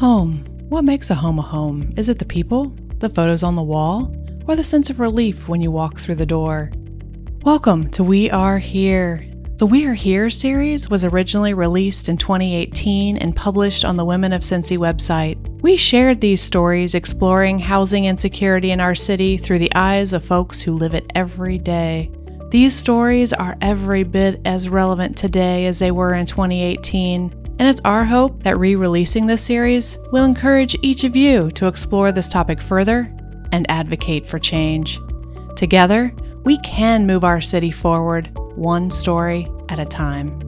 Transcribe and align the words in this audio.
Home. 0.00 0.46
What 0.70 0.86
makes 0.86 1.10
a 1.10 1.14
home 1.14 1.38
a 1.38 1.42
home? 1.42 1.92
Is 1.94 2.08
it 2.08 2.18
the 2.18 2.24
people, 2.24 2.74
the 3.00 3.10
photos 3.10 3.42
on 3.42 3.54
the 3.54 3.62
wall, 3.62 4.10
or 4.48 4.56
the 4.56 4.64
sense 4.64 4.88
of 4.88 4.98
relief 4.98 5.46
when 5.46 5.60
you 5.60 5.70
walk 5.70 5.98
through 5.98 6.14
the 6.14 6.24
door? 6.24 6.72
Welcome 7.42 7.90
to 7.90 8.02
We 8.02 8.30
Are 8.30 8.58
Here. 8.58 9.30
The 9.56 9.66
We 9.66 9.84
Are 9.84 9.92
Here 9.92 10.30
series 10.30 10.88
was 10.88 11.04
originally 11.04 11.52
released 11.52 12.08
in 12.08 12.16
2018 12.16 13.18
and 13.18 13.36
published 13.36 13.84
on 13.84 13.98
the 13.98 14.06
Women 14.06 14.32
of 14.32 14.40
Cincy 14.40 14.78
website. 14.78 15.36
We 15.60 15.76
shared 15.76 16.22
these 16.22 16.40
stories 16.40 16.94
exploring 16.94 17.58
housing 17.58 18.06
insecurity 18.06 18.70
in 18.70 18.80
our 18.80 18.94
city 18.94 19.36
through 19.36 19.58
the 19.58 19.74
eyes 19.74 20.14
of 20.14 20.24
folks 20.24 20.62
who 20.62 20.78
live 20.78 20.94
it 20.94 21.04
every 21.14 21.58
day. 21.58 22.10
These 22.48 22.74
stories 22.74 23.34
are 23.34 23.58
every 23.60 24.04
bit 24.04 24.40
as 24.46 24.70
relevant 24.70 25.18
today 25.18 25.66
as 25.66 25.78
they 25.78 25.90
were 25.90 26.14
in 26.14 26.24
2018, 26.24 27.39
and 27.60 27.68
it's 27.68 27.82
our 27.84 28.06
hope 28.06 28.42
that 28.42 28.58
re 28.58 28.74
releasing 28.74 29.26
this 29.26 29.44
series 29.44 29.98
will 30.12 30.24
encourage 30.24 30.74
each 30.80 31.04
of 31.04 31.14
you 31.14 31.50
to 31.50 31.66
explore 31.66 32.10
this 32.10 32.30
topic 32.30 32.58
further 32.58 33.14
and 33.52 33.70
advocate 33.70 34.26
for 34.26 34.38
change. 34.38 34.98
Together, 35.56 36.14
we 36.42 36.56
can 36.60 37.06
move 37.06 37.22
our 37.22 37.42
city 37.42 37.70
forward, 37.70 38.30
one 38.56 38.88
story 38.88 39.46
at 39.68 39.78
a 39.78 39.84
time. 39.84 40.40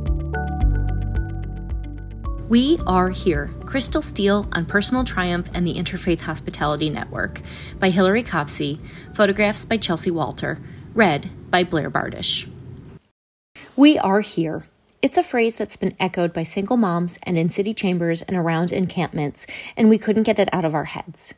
We 2.48 2.78
are 2.86 3.10
here, 3.10 3.50
Crystal 3.66 4.00
Steele 4.00 4.48
on 4.52 4.64
Personal 4.64 5.04
Triumph 5.04 5.50
and 5.52 5.66
the 5.66 5.74
Interfaith 5.74 6.20
Hospitality 6.20 6.88
Network 6.88 7.42
by 7.78 7.90
Hillary 7.90 8.22
Copsey, 8.22 8.80
photographs 9.12 9.66
by 9.66 9.76
Chelsea 9.76 10.10
Walter, 10.10 10.58
read 10.94 11.28
by 11.50 11.62
Blair 11.62 11.90
Bardish. 11.90 12.50
We 13.76 13.98
are 13.98 14.22
here. 14.22 14.64
It's 15.02 15.18
a 15.18 15.24
phrase 15.24 15.56
that's 15.56 15.76
been 15.76 15.96
echoed 15.98 16.32
by 16.32 16.44
single 16.44 16.76
moms 16.76 17.18
and 17.24 17.36
in 17.36 17.50
city 17.50 17.74
chambers 17.74 18.22
and 18.22 18.36
around 18.36 18.70
encampments, 18.70 19.48
and 19.76 19.88
we 19.88 19.98
couldn't 19.98 20.22
get 20.22 20.38
it 20.38 20.48
out 20.54 20.64
of 20.64 20.76
our 20.76 20.84
heads. 20.84 21.34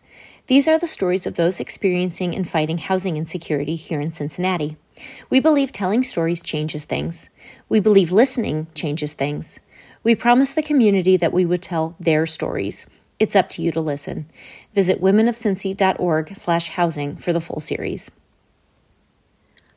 These 0.48 0.68
are 0.68 0.78
the 0.78 0.86
stories 0.86 1.26
of 1.26 1.36
those 1.36 1.60
experiencing 1.60 2.34
and 2.34 2.46
fighting 2.46 2.76
housing 2.76 3.16
insecurity 3.16 3.76
here 3.76 4.02
in 4.02 4.12
Cincinnati. 4.12 4.76
We 5.30 5.40
believe 5.40 5.72
telling 5.72 6.02
stories 6.02 6.42
changes 6.42 6.84
things. 6.84 7.30
We 7.70 7.80
believe 7.80 8.12
listening 8.12 8.66
changes 8.74 9.14
things. 9.14 9.60
We 10.02 10.14
promised 10.14 10.56
the 10.56 10.62
community 10.62 11.16
that 11.16 11.32
we 11.32 11.46
would 11.46 11.62
tell 11.62 11.96
their 11.98 12.26
stories. 12.26 12.86
It's 13.18 13.34
up 13.34 13.48
to 13.50 13.62
you 13.62 13.72
to 13.72 13.80
listen. 13.80 14.26
Visit 14.74 15.00
womenofcincy.org 15.00 16.36
slash 16.36 16.68
housing 16.68 17.16
for 17.16 17.32
the 17.32 17.40
full 17.40 17.60
series. 17.60 18.10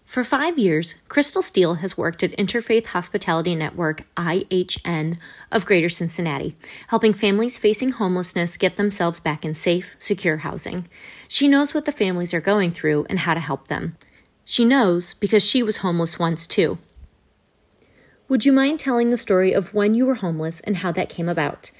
For 0.07 0.23
five 0.23 0.57
years, 0.57 0.95
Crystal 1.09 1.41
Steele 1.41 1.75
has 1.75 1.97
worked 1.97 2.23
at 2.23 2.31
Interfaith 2.37 2.87
Hospitality 2.87 3.55
Network, 3.55 4.03
IHN, 4.15 5.17
of 5.51 5.65
Greater 5.65 5.89
Cincinnati, 5.89 6.55
helping 6.87 7.13
families 7.13 7.57
facing 7.57 7.91
homelessness 7.91 8.55
get 8.55 8.77
themselves 8.77 9.19
back 9.19 9.43
in 9.43 9.53
safe, 9.53 9.97
secure 9.99 10.37
housing. 10.37 10.87
She 11.27 11.49
knows 11.49 11.73
what 11.73 11.83
the 11.83 11.91
families 11.91 12.33
are 12.33 12.39
going 12.39 12.71
through 12.71 13.05
and 13.09 13.19
how 13.19 13.33
to 13.33 13.41
help 13.41 13.67
them. 13.67 13.97
She 14.45 14.63
knows 14.63 15.13
because 15.15 15.43
she 15.43 15.61
was 15.61 15.77
homeless 15.77 16.17
once 16.17 16.47
too. 16.47 16.77
Would 18.29 18.45
you 18.45 18.53
mind 18.53 18.79
telling 18.79 19.09
the 19.09 19.17
story 19.17 19.51
of 19.51 19.73
when 19.73 19.93
you 19.93 20.05
were 20.05 20.15
homeless 20.15 20.61
and 20.61 20.77
how 20.77 20.93
that 20.93 21.09
came 21.09 21.27
about? 21.27 21.71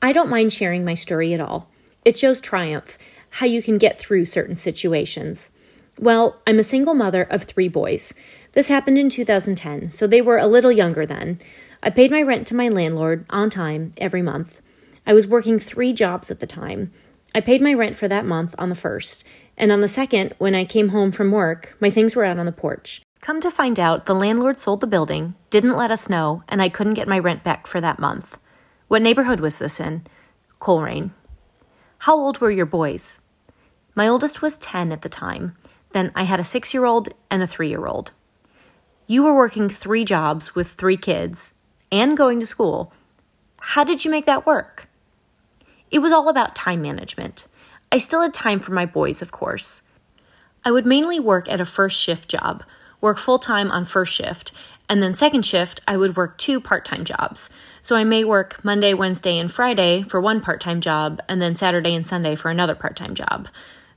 I 0.00 0.12
don't 0.12 0.30
mind 0.30 0.52
sharing 0.52 0.84
my 0.84 0.94
story 0.94 1.34
at 1.34 1.40
all. 1.40 1.68
It 2.04 2.16
shows 2.16 2.40
triumph, 2.40 2.96
how 3.30 3.46
you 3.46 3.60
can 3.60 3.76
get 3.76 3.98
through 3.98 4.26
certain 4.26 4.54
situations. 4.54 5.50
Well, 5.98 6.40
I'm 6.46 6.58
a 6.58 6.64
single 6.64 6.92
mother 6.92 7.22
of 7.22 7.44
three 7.44 7.68
boys. 7.68 8.12
This 8.52 8.68
happened 8.68 8.98
in 8.98 9.08
2010, 9.08 9.90
so 9.90 10.06
they 10.06 10.20
were 10.20 10.36
a 10.36 10.46
little 10.46 10.72
younger 10.72 11.06
then. 11.06 11.40
I 11.82 11.88
paid 11.88 12.10
my 12.10 12.20
rent 12.20 12.46
to 12.48 12.54
my 12.54 12.68
landlord 12.68 13.24
on 13.30 13.48
time 13.48 13.92
every 13.96 14.20
month. 14.20 14.60
I 15.06 15.14
was 15.14 15.26
working 15.26 15.58
three 15.58 15.94
jobs 15.94 16.30
at 16.30 16.40
the 16.40 16.46
time. 16.46 16.92
I 17.34 17.40
paid 17.40 17.62
my 17.62 17.72
rent 17.72 17.96
for 17.96 18.08
that 18.08 18.26
month 18.26 18.54
on 18.58 18.68
the 18.68 18.74
first, 18.74 19.26
and 19.56 19.72
on 19.72 19.80
the 19.80 19.88
second, 19.88 20.34
when 20.36 20.54
I 20.54 20.64
came 20.64 20.90
home 20.90 21.12
from 21.12 21.30
work, 21.30 21.76
my 21.80 21.88
things 21.88 22.14
were 22.14 22.24
out 22.24 22.38
on 22.38 22.46
the 22.46 22.52
porch. 22.52 23.00
Come 23.22 23.40
to 23.40 23.50
find 23.50 23.80
out, 23.80 24.04
the 24.04 24.14
landlord 24.14 24.60
sold 24.60 24.80
the 24.80 24.86
building, 24.86 25.34
didn't 25.48 25.76
let 25.76 25.90
us 25.90 26.10
know, 26.10 26.42
and 26.48 26.60
I 26.60 26.68
couldn't 26.68 26.94
get 26.94 27.08
my 27.08 27.18
rent 27.18 27.42
back 27.42 27.66
for 27.66 27.80
that 27.80 27.98
month. 27.98 28.38
What 28.88 29.00
neighborhood 29.00 29.40
was 29.40 29.58
this 29.58 29.80
in? 29.80 30.06
Colerain. 30.60 31.10
How 32.00 32.18
old 32.18 32.38
were 32.38 32.50
your 32.50 32.66
boys? 32.66 33.20
My 33.94 34.06
oldest 34.06 34.42
was 34.42 34.58
10 34.58 34.92
at 34.92 35.00
the 35.00 35.08
time. 35.08 35.56
Then 35.96 36.12
I 36.14 36.24
had 36.24 36.40
a 36.40 36.44
six 36.44 36.74
year 36.74 36.84
old 36.84 37.08
and 37.30 37.42
a 37.42 37.46
three 37.46 37.70
year 37.70 37.86
old. 37.86 38.12
You 39.06 39.24
were 39.24 39.34
working 39.34 39.70
three 39.70 40.04
jobs 40.04 40.54
with 40.54 40.68
three 40.68 40.98
kids 40.98 41.54
and 41.90 42.18
going 42.18 42.38
to 42.38 42.44
school. 42.44 42.92
How 43.72 43.82
did 43.82 44.04
you 44.04 44.10
make 44.10 44.26
that 44.26 44.44
work? 44.44 44.90
It 45.90 46.00
was 46.00 46.12
all 46.12 46.28
about 46.28 46.54
time 46.54 46.82
management. 46.82 47.46
I 47.90 47.96
still 47.96 48.20
had 48.20 48.34
time 48.34 48.60
for 48.60 48.72
my 48.72 48.84
boys, 48.84 49.22
of 49.22 49.32
course. 49.32 49.80
I 50.66 50.70
would 50.70 50.84
mainly 50.84 51.18
work 51.18 51.48
at 51.48 51.62
a 51.62 51.64
first 51.64 51.98
shift 51.98 52.28
job, 52.28 52.62
work 53.00 53.16
full 53.16 53.38
time 53.38 53.70
on 53.70 53.86
first 53.86 54.12
shift, 54.12 54.52
and 54.90 55.02
then 55.02 55.14
second 55.14 55.46
shift, 55.46 55.80
I 55.88 55.96
would 55.96 56.14
work 56.14 56.36
two 56.36 56.60
part 56.60 56.84
time 56.84 57.06
jobs. 57.06 57.48
So 57.80 57.96
I 57.96 58.04
may 58.04 58.22
work 58.22 58.62
Monday, 58.62 58.92
Wednesday, 58.92 59.38
and 59.38 59.50
Friday 59.50 60.02
for 60.02 60.20
one 60.20 60.42
part 60.42 60.60
time 60.60 60.82
job, 60.82 61.22
and 61.26 61.40
then 61.40 61.56
Saturday 61.56 61.94
and 61.94 62.06
Sunday 62.06 62.34
for 62.34 62.50
another 62.50 62.74
part 62.74 62.96
time 62.96 63.14
job. 63.14 63.48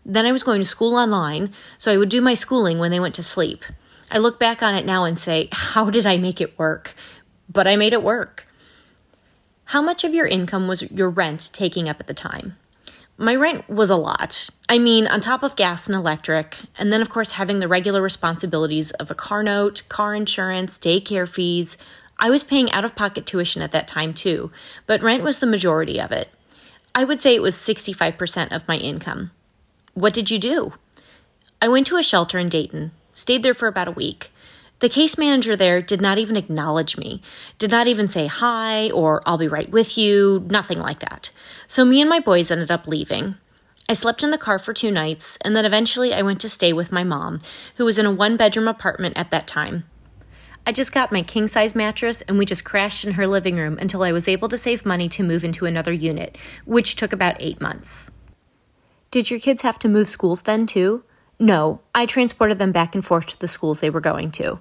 Then 0.10 0.26
I 0.26 0.32
was 0.32 0.42
going 0.42 0.60
to 0.60 0.66
school 0.66 0.96
online, 0.96 1.54
so 1.78 1.94
I 1.94 1.98
would 1.98 2.10
do 2.10 2.20
my 2.20 2.34
schooling 2.34 2.80
when 2.80 2.90
they 2.90 3.00
went 3.00 3.14
to 3.16 3.24
sleep. 3.24 3.64
I 4.10 4.18
look 4.18 4.40
back 4.40 4.64
on 4.64 4.74
it 4.74 4.84
now 4.84 5.04
and 5.04 5.20
say, 5.20 5.50
how 5.52 5.92
did 5.92 6.08
I 6.08 6.18
make 6.18 6.42
it 6.42 6.58
work? 6.58 6.96
But 7.48 7.68
I 7.68 7.76
made 7.76 7.94
it 7.94 8.02
work. 8.02 8.48
How 9.66 9.84
much 9.84 10.04
of 10.04 10.16
your 10.16 10.26
income 10.26 10.68
was 10.68 10.82
your 10.82 11.12
rent 11.12 11.52
taking 11.54 11.88
up 11.88 12.00
at 12.00 12.08
the 12.08 12.16
time? 12.16 12.58
My 13.20 13.36
rent 13.36 13.70
was 13.70 13.92
a 13.92 13.96
lot. 13.96 14.50
I 14.68 14.80
mean, 14.80 15.06
on 15.06 15.22
top 15.22 15.44
of 15.44 15.56
gas 15.56 15.86
and 15.86 15.96
electric, 15.96 16.58
and 16.80 16.92
then, 16.92 17.02
of 17.02 17.10
course, 17.12 17.34
having 17.34 17.60
the 17.60 17.68
regular 17.68 18.02
responsibilities 18.02 18.90
of 18.92 19.12
a 19.12 19.16
car 19.16 19.44
note, 19.44 19.84
car 19.90 20.16
insurance, 20.16 20.80
daycare 20.80 21.30
fees. 21.30 21.78
I 22.18 22.32
was 22.32 22.44
paying 22.44 22.72
out 22.72 22.84
of 22.84 22.96
pocket 22.96 23.28
tuition 23.28 23.62
at 23.62 23.74
that 23.74 23.88
time, 23.88 24.16
too, 24.16 24.52
but 24.88 25.04
rent 25.04 25.22
was 25.22 25.38
the 25.38 25.46
majority 25.46 26.02
of 26.02 26.12
it. 26.12 26.30
I 26.96 27.04
would 27.04 27.22
say 27.22 27.36
it 27.36 27.44
was 27.44 27.54
65% 27.54 28.52
of 28.52 28.68
my 28.68 28.78
income. 28.78 29.30
What 30.00 30.14
did 30.14 30.32
you 30.32 30.40
do? 30.40 30.72
I 31.62 31.68
went 31.68 31.86
to 31.88 31.98
a 31.98 32.04
shelter 32.04 32.40
in 32.40 32.48
Dayton, 32.48 32.92
stayed 33.14 33.44
there 33.44 33.54
for 33.54 33.68
about 33.68 33.90
a 33.90 33.92
week. 33.92 34.32
The 34.80 34.88
case 34.88 35.18
manager 35.18 35.58
there 35.58 35.82
did 35.82 36.00
not 36.00 36.18
even 36.18 36.38
acknowledge 36.38 36.96
me, 36.96 37.22
did 37.58 37.70
not 37.70 37.86
even 37.86 38.08
say 38.08 38.28
hi 38.28 38.90
or 38.92 39.22
I'll 39.26 39.38
be 39.38 39.50
right 39.50 39.70
with 39.70 39.98
you, 39.98 40.48
nothing 40.50 40.80
like 40.80 41.00
that. 41.00 41.32
So 41.68 41.84
me 41.84 42.00
and 42.00 42.10
my 42.10 42.22
boys 42.22 42.50
ended 42.50 42.72
up 42.72 42.88
leaving. 42.88 43.36
I 43.90 43.94
slept 43.94 44.24
in 44.24 44.32
the 44.32 44.38
car 44.38 44.58
for 44.58 44.74
two 44.74 44.90
nights, 44.90 45.38
and 45.42 45.54
then 45.54 45.66
eventually 45.66 46.14
I 46.14 46.22
went 46.22 46.40
to 46.42 46.48
stay 46.48 46.72
with 46.72 46.94
my 46.94 47.04
mom, 47.04 47.42
who 47.76 47.84
was 47.84 47.98
in 47.98 48.06
a 48.06 48.12
one 48.12 48.38
bedroom 48.38 48.70
apartment 48.70 49.18
at 49.18 49.32
that 49.32 49.48
time. 49.48 49.84
I 50.66 50.72
just 50.72 50.94
got 50.94 51.12
my 51.12 51.24
king 51.24 51.46
size 51.46 51.76
mattress 51.76 52.22
and 52.22 52.38
we 52.38 52.46
just 52.46 52.64
crashed 52.64 53.04
in 53.04 53.16
her 53.16 53.28
living 53.28 53.58
room 53.58 53.78
until 53.78 54.04
I 54.04 54.14
was 54.14 54.30
able 54.30 54.48
to 54.48 54.58
save 54.58 54.86
money 54.86 55.10
to 55.10 55.24
move 55.24 55.44
into 55.44 55.66
another 55.66 55.92
unit, 55.92 56.38
which 56.64 56.96
took 56.96 57.12
about 57.12 57.36
eight 57.40 57.60
months. 57.60 58.12
Did 59.12 59.32
your 59.32 59.40
kids 59.40 59.64
have 59.64 59.80
to 59.80 59.90
move 59.90 60.08
schools 60.08 60.44
then, 60.44 60.68
too? 60.68 61.04
No, 61.40 61.82
I 61.96 62.06
transported 62.06 62.60
them 62.60 62.72
back 62.72 62.94
and 62.94 63.04
forth 63.04 63.28
to 63.28 63.40
the 63.40 63.48
schools 63.48 63.80
they 63.80 63.90
were 63.90 64.02
going 64.02 64.30
to. 64.32 64.60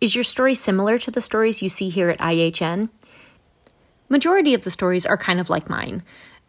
Is 0.00 0.14
your 0.14 0.24
story 0.24 0.54
similar 0.54 0.98
to 0.98 1.10
the 1.10 1.20
stories 1.20 1.62
you 1.62 1.68
see 1.68 1.88
here 1.88 2.08
at 2.08 2.18
IHN? 2.18 2.88
Majority 4.08 4.54
of 4.54 4.62
the 4.62 4.70
stories 4.70 5.06
are 5.06 5.16
kind 5.16 5.38
of 5.38 5.50
like 5.50 5.70
mine. 5.70 6.02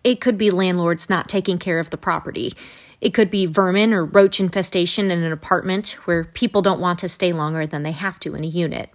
It 0.03 0.19
could 0.19 0.37
be 0.37 0.49
landlords 0.49 1.09
not 1.09 1.29
taking 1.29 1.59
care 1.59 1.79
of 1.79 1.91
the 1.91 1.97
property. 1.97 2.53
It 3.01 3.13
could 3.13 3.29
be 3.29 3.45
vermin 3.45 3.93
or 3.93 4.05
roach 4.05 4.39
infestation 4.39 5.11
in 5.11 5.21
an 5.21 5.31
apartment 5.31 5.91
where 6.05 6.23
people 6.23 6.61
don't 6.61 6.79
want 6.79 6.97
to 6.99 7.09
stay 7.09 7.33
longer 7.33 7.67
than 7.67 7.83
they 7.83 7.91
have 7.91 8.19
to 8.21 8.33
in 8.33 8.43
a 8.43 8.47
unit. 8.47 8.89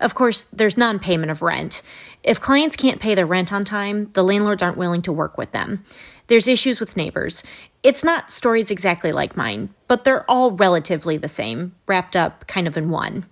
Of 0.00 0.14
course, 0.14 0.44
there's 0.44 0.76
non 0.76 0.98
payment 0.98 1.30
of 1.30 1.42
rent. 1.42 1.82
If 2.22 2.40
clients 2.40 2.76
can't 2.76 3.00
pay 3.00 3.14
their 3.14 3.26
rent 3.26 3.52
on 3.52 3.64
time, 3.64 4.10
the 4.12 4.22
landlords 4.22 4.62
aren't 4.62 4.76
willing 4.76 5.02
to 5.02 5.12
work 5.12 5.38
with 5.38 5.52
them. 5.52 5.84
There's 6.26 6.48
issues 6.48 6.80
with 6.80 6.96
neighbors. 6.96 7.44
It's 7.86 8.02
not 8.02 8.32
stories 8.32 8.72
exactly 8.72 9.12
like 9.12 9.36
mine, 9.36 9.72
but 9.86 10.02
they're 10.02 10.28
all 10.28 10.50
relatively 10.50 11.18
the 11.18 11.28
same, 11.28 11.72
wrapped 11.86 12.16
up 12.16 12.44
kind 12.48 12.66
of 12.66 12.76
in 12.76 12.90
one. 12.90 13.26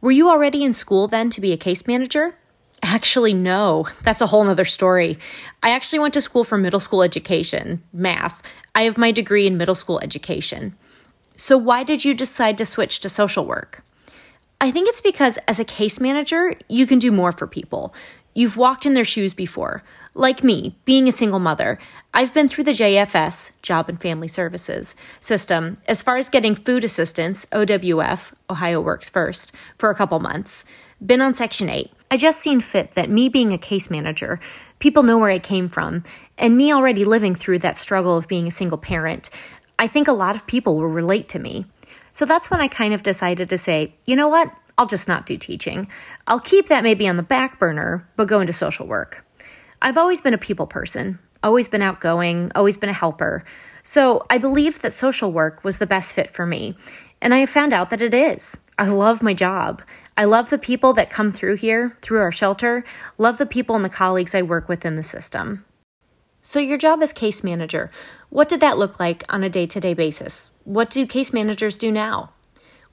Were 0.00 0.10
you 0.10 0.30
already 0.30 0.64
in 0.64 0.72
school 0.72 1.06
then 1.06 1.28
to 1.28 1.42
be 1.42 1.52
a 1.52 1.58
case 1.58 1.86
manager? 1.86 2.38
Actually, 2.82 3.34
no. 3.34 3.86
That's 4.04 4.22
a 4.22 4.28
whole 4.28 4.42
nother 4.42 4.64
story. 4.64 5.18
I 5.62 5.72
actually 5.72 5.98
went 5.98 6.14
to 6.14 6.22
school 6.22 6.44
for 6.44 6.56
middle 6.56 6.80
school 6.80 7.02
education, 7.02 7.82
math. 7.92 8.40
I 8.74 8.84
have 8.84 8.96
my 8.96 9.12
degree 9.12 9.46
in 9.46 9.58
middle 9.58 9.74
school 9.74 10.00
education. 10.00 10.74
So, 11.36 11.58
why 11.58 11.82
did 11.82 12.06
you 12.06 12.14
decide 12.14 12.56
to 12.56 12.64
switch 12.64 13.00
to 13.00 13.10
social 13.10 13.44
work? 13.44 13.84
I 14.62 14.70
think 14.70 14.88
it's 14.88 15.02
because 15.02 15.38
as 15.46 15.60
a 15.60 15.64
case 15.66 16.00
manager, 16.00 16.54
you 16.70 16.86
can 16.86 16.98
do 16.98 17.12
more 17.12 17.32
for 17.32 17.46
people. 17.46 17.92
You've 18.34 18.56
walked 18.56 18.86
in 18.86 18.94
their 18.94 19.04
shoes 19.04 19.34
before. 19.34 19.82
Like 20.14 20.42
me, 20.42 20.76
being 20.84 21.06
a 21.06 21.12
single 21.12 21.38
mother, 21.38 21.78
I've 22.14 22.34
been 22.34 22.48
through 22.48 22.64
the 22.64 22.72
JFS, 22.72 23.52
Job 23.62 23.88
and 23.88 24.00
Family 24.00 24.28
Services, 24.28 24.96
system 25.20 25.76
as 25.86 26.02
far 26.02 26.16
as 26.16 26.28
getting 26.28 26.54
food 26.54 26.82
assistance, 26.82 27.46
OWF, 27.46 28.32
Ohio 28.50 28.80
Works 28.80 29.08
First, 29.08 29.52
for 29.78 29.90
a 29.90 29.94
couple 29.94 30.18
months. 30.18 30.64
Been 31.04 31.20
on 31.20 31.34
Section 31.34 31.68
8. 31.68 31.92
I 32.10 32.16
just 32.16 32.40
seen 32.40 32.60
fit 32.60 32.94
that 32.94 33.10
me 33.10 33.28
being 33.28 33.52
a 33.52 33.58
case 33.58 33.90
manager, 33.90 34.40
people 34.78 35.02
know 35.02 35.18
where 35.18 35.30
I 35.30 35.38
came 35.38 35.68
from, 35.68 36.02
and 36.38 36.56
me 36.56 36.72
already 36.72 37.04
living 37.04 37.34
through 37.34 37.58
that 37.60 37.76
struggle 37.76 38.16
of 38.16 38.26
being 38.26 38.46
a 38.46 38.50
single 38.50 38.78
parent, 38.78 39.30
I 39.78 39.86
think 39.86 40.08
a 40.08 40.12
lot 40.12 40.34
of 40.34 40.46
people 40.46 40.76
will 40.76 40.88
relate 40.88 41.28
to 41.30 41.38
me. 41.38 41.66
So 42.12 42.24
that's 42.24 42.50
when 42.50 42.60
I 42.60 42.66
kind 42.66 42.94
of 42.94 43.02
decided 43.02 43.50
to 43.50 43.58
say, 43.58 43.94
you 44.06 44.16
know 44.16 44.28
what? 44.28 44.52
I'll 44.76 44.86
just 44.86 45.06
not 45.06 45.26
do 45.26 45.36
teaching. 45.36 45.88
I'll 46.26 46.40
keep 46.40 46.68
that 46.68 46.82
maybe 46.82 47.08
on 47.08 47.16
the 47.16 47.22
back 47.22 47.58
burner, 47.58 48.08
but 48.16 48.26
go 48.26 48.40
into 48.40 48.52
social 48.52 48.86
work. 48.86 49.24
I've 49.80 49.98
always 49.98 50.20
been 50.20 50.34
a 50.34 50.38
people 50.38 50.66
person, 50.66 51.18
always 51.42 51.68
been 51.68 51.82
outgoing, 51.82 52.50
always 52.54 52.76
been 52.76 52.90
a 52.90 52.94
helper. 52.94 53.44
So 53.84 54.26
I 54.28 54.38
believed 54.38 54.82
that 54.82 54.92
social 54.92 55.30
work 55.30 55.62
was 55.62 55.78
the 55.78 55.86
best 55.86 56.14
fit 56.14 56.32
for 56.32 56.46
me. 56.46 56.76
And 57.22 57.32
I 57.32 57.38
have 57.38 57.50
found 57.50 57.72
out 57.72 57.90
that 57.90 58.02
it 58.02 58.12
is. 58.12 58.60
I 58.78 58.88
love 58.88 59.22
my 59.22 59.34
job. 59.34 59.82
I 60.16 60.24
love 60.24 60.50
the 60.50 60.58
people 60.58 60.92
that 60.94 61.10
come 61.10 61.30
through 61.30 61.56
here, 61.56 61.96
through 62.02 62.18
our 62.18 62.32
shelter, 62.32 62.84
love 63.18 63.38
the 63.38 63.46
people 63.46 63.76
and 63.76 63.84
the 63.84 63.88
colleagues 63.88 64.34
I 64.34 64.42
work 64.42 64.68
with 64.68 64.84
in 64.84 64.96
the 64.96 65.02
system. 65.02 65.64
So, 66.42 66.58
your 66.60 66.78
job 66.78 67.02
as 67.02 67.12
case 67.12 67.44
manager, 67.44 67.90
what 68.30 68.48
did 68.48 68.60
that 68.60 68.78
look 68.78 68.98
like 68.98 69.22
on 69.28 69.44
a 69.44 69.50
day 69.50 69.66
to 69.66 69.80
day 69.80 69.94
basis? 69.94 70.50
What 70.64 70.90
do 70.90 71.06
case 71.06 71.32
managers 71.32 71.76
do 71.76 71.92
now? 71.92 72.32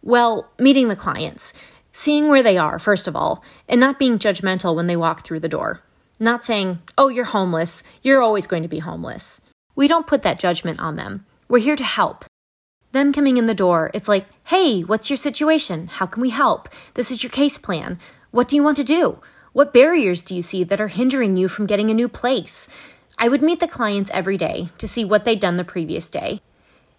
Well, 0.04 0.52
meeting 0.60 0.90
the 0.90 0.96
clients, 0.96 1.54
seeing 1.92 2.28
where 2.28 2.44
they 2.44 2.58
are, 2.58 2.78
first 2.78 3.08
of 3.08 3.16
all, 3.16 3.44
and 3.70 3.80
not 3.80 3.98
being 3.98 4.20
judgmental 4.20 4.76
when 4.76 4.88
they 4.88 4.98
walk 4.98 5.24
through 5.24 5.40
the 5.40 5.50
door. 5.50 5.82
Not 6.20 6.46
saying, 6.46 6.80
oh, 6.98 7.10
you're 7.10 7.26
homeless, 7.26 7.84
you're 8.02 8.22
always 8.22 8.48
going 8.48 8.64
to 8.64 8.70
be 8.70 8.80
homeless. 8.80 9.42
We 9.76 9.88
don't 9.88 10.08
put 10.08 10.24
that 10.24 10.40
judgment 10.40 10.80
on 10.80 10.96
them. 10.96 11.26
We're 11.50 11.60
here 11.60 11.76
to 11.76 11.84
help. 11.84 12.26
Them 12.94 13.12
coming 13.12 13.36
in 13.36 13.46
the 13.46 13.54
door, 13.54 13.92
it's 13.94 14.08
like, 14.08 14.26
hey, 14.46 14.82
what's 14.82 15.10
your 15.10 15.18
situation? 15.18 15.88
How 15.88 16.06
can 16.06 16.22
we 16.22 16.30
help? 16.30 16.70
This 16.94 17.12
is 17.12 17.22
your 17.22 17.30
case 17.30 17.58
plan. 17.58 18.00
What 18.32 18.48
do 18.48 18.56
you 18.56 18.64
want 18.64 18.78
to 18.78 18.84
do? 18.86 19.20
What 19.52 19.74
barriers 19.74 20.24
do 20.24 20.34
you 20.34 20.42
see 20.42 20.64
that 20.64 20.80
are 20.80 20.88
hindering 20.88 21.36
you 21.36 21.50
from 21.50 21.66
getting 21.66 21.90
a 21.90 21.94
new 21.94 22.08
place? 22.08 22.70
I 23.18 23.28
would 23.28 23.42
meet 23.42 23.60
the 23.60 23.68
clients 23.68 24.12
every 24.14 24.38
day 24.38 24.70
to 24.78 24.88
see 24.88 25.04
what 25.04 25.26
they'd 25.26 25.40
done 25.40 25.58
the 25.58 25.64
previous 25.64 26.10
day, 26.10 26.42